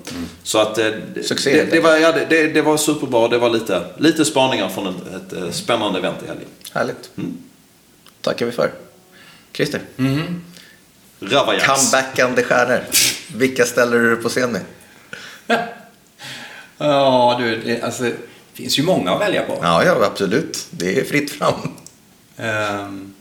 [0.43, 0.87] Så att eh,
[1.23, 3.29] Succé, det, det, var, ja, det- det, det var superbra.
[3.29, 6.47] Det var lite, lite spaningar från ett, ett eh, spännande event i helgen.
[6.73, 7.11] Härligt.
[8.21, 8.71] tackar vi för.
[9.53, 9.81] Christer,
[11.31, 11.91] Ravajaks.
[11.91, 12.85] comebackande stjärnor.
[13.37, 14.63] Vilka ställer du på scen med?
[16.79, 18.17] Ja, du, det, alltså, det
[18.53, 19.59] finns ju många att välja på.
[19.63, 20.67] Ja, ja, absolut.
[20.71, 21.55] Det är fritt fram.
[22.37, 23.15] Ehm,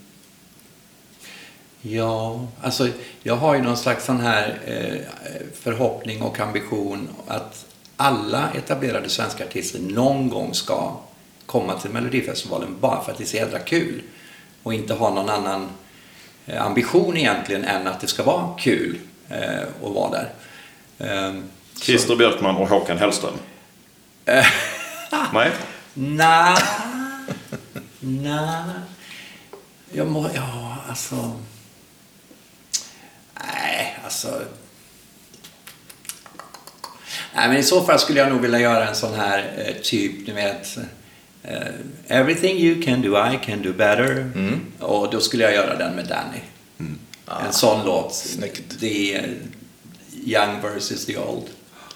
[1.82, 2.88] ja, alltså
[3.22, 5.00] jag har ju någon slags sån här eh,
[5.60, 7.64] förhoppning och ambition att
[7.96, 10.96] alla etablerade svenska artister någon gång ska
[11.46, 14.02] komma till Melodifestivalen bara för att det är så jädra kul.
[14.62, 15.68] Och inte ha någon annan eh,
[16.58, 20.32] ambition egentligen än att det ska vara kul eh, att vara där.
[20.98, 21.44] Ehm,
[21.82, 23.34] Christer Björkman och Håkan Hellström.
[25.32, 25.50] Nej?
[25.94, 26.56] Nej.
[28.00, 28.64] Nej.
[29.92, 31.32] Jag må, ja, alltså...
[33.34, 34.42] Nej, alltså...
[37.34, 40.26] Nej, men i så fall skulle jag nog vilja göra en sån här eh, typ,
[40.26, 40.78] ni vet...
[41.42, 41.56] eh,
[42.08, 44.30] everything you can do, I can do better.
[44.80, 46.40] Och då skulle jag göra den med Danny.
[47.46, 48.14] En sån låt.
[48.14, 48.80] snyggt.
[48.80, 49.24] The eh,
[50.24, 51.44] young versus the old.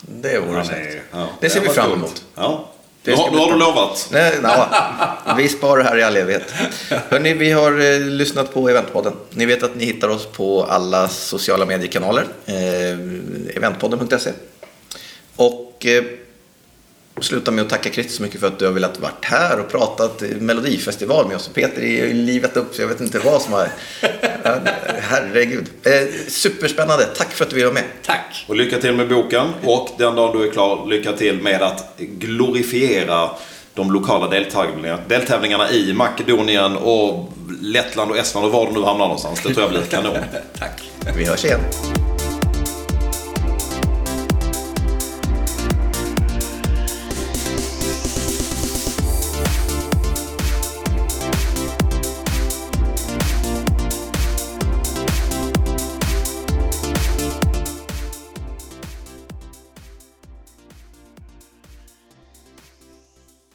[0.00, 0.96] Det vore snyggt.
[1.12, 1.28] ja.
[1.40, 2.24] Det ser vi fram emot.
[2.34, 2.72] Ja.
[3.02, 4.08] Det Nu nu har du lovat.
[4.12, 6.50] Nej, ja, vi sparar här i all evighet.
[7.08, 9.12] Hörrni, vi har eh, lyssnat på Eventpodden.
[9.30, 12.24] Ni vet att ni hittar oss på alla sociala mediekanaler.
[12.46, 12.56] Eh,
[13.56, 14.30] eventpodden.se.
[15.36, 16.04] Och eh,
[17.20, 19.68] sluta med att tacka Christer så mycket för att du har velat varit här och
[19.68, 21.50] pratat Melodifestival med oss.
[21.54, 23.68] Peter är ju livet upp så jag vet inte vad som har...
[25.00, 25.66] Herregud.
[25.82, 25.92] Eh,
[26.28, 27.04] superspännande.
[27.04, 27.84] Tack för att du ville vara med.
[28.02, 28.44] Tack!
[28.48, 29.46] Och lycka till med boken.
[29.64, 33.30] Och den dagen du är klar, lycka till med att glorifiera
[33.74, 39.04] de lokala deltävlingarna, deltävlingarna i Makedonien och Lettland och Estland och var du nu hamnar
[39.04, 39.42] någonstans.
[39.42, 40.16] Det tror jag blir kanon.
[40.58, 40.90] Tack!
[41.16, 41.60] Vi hörs igen.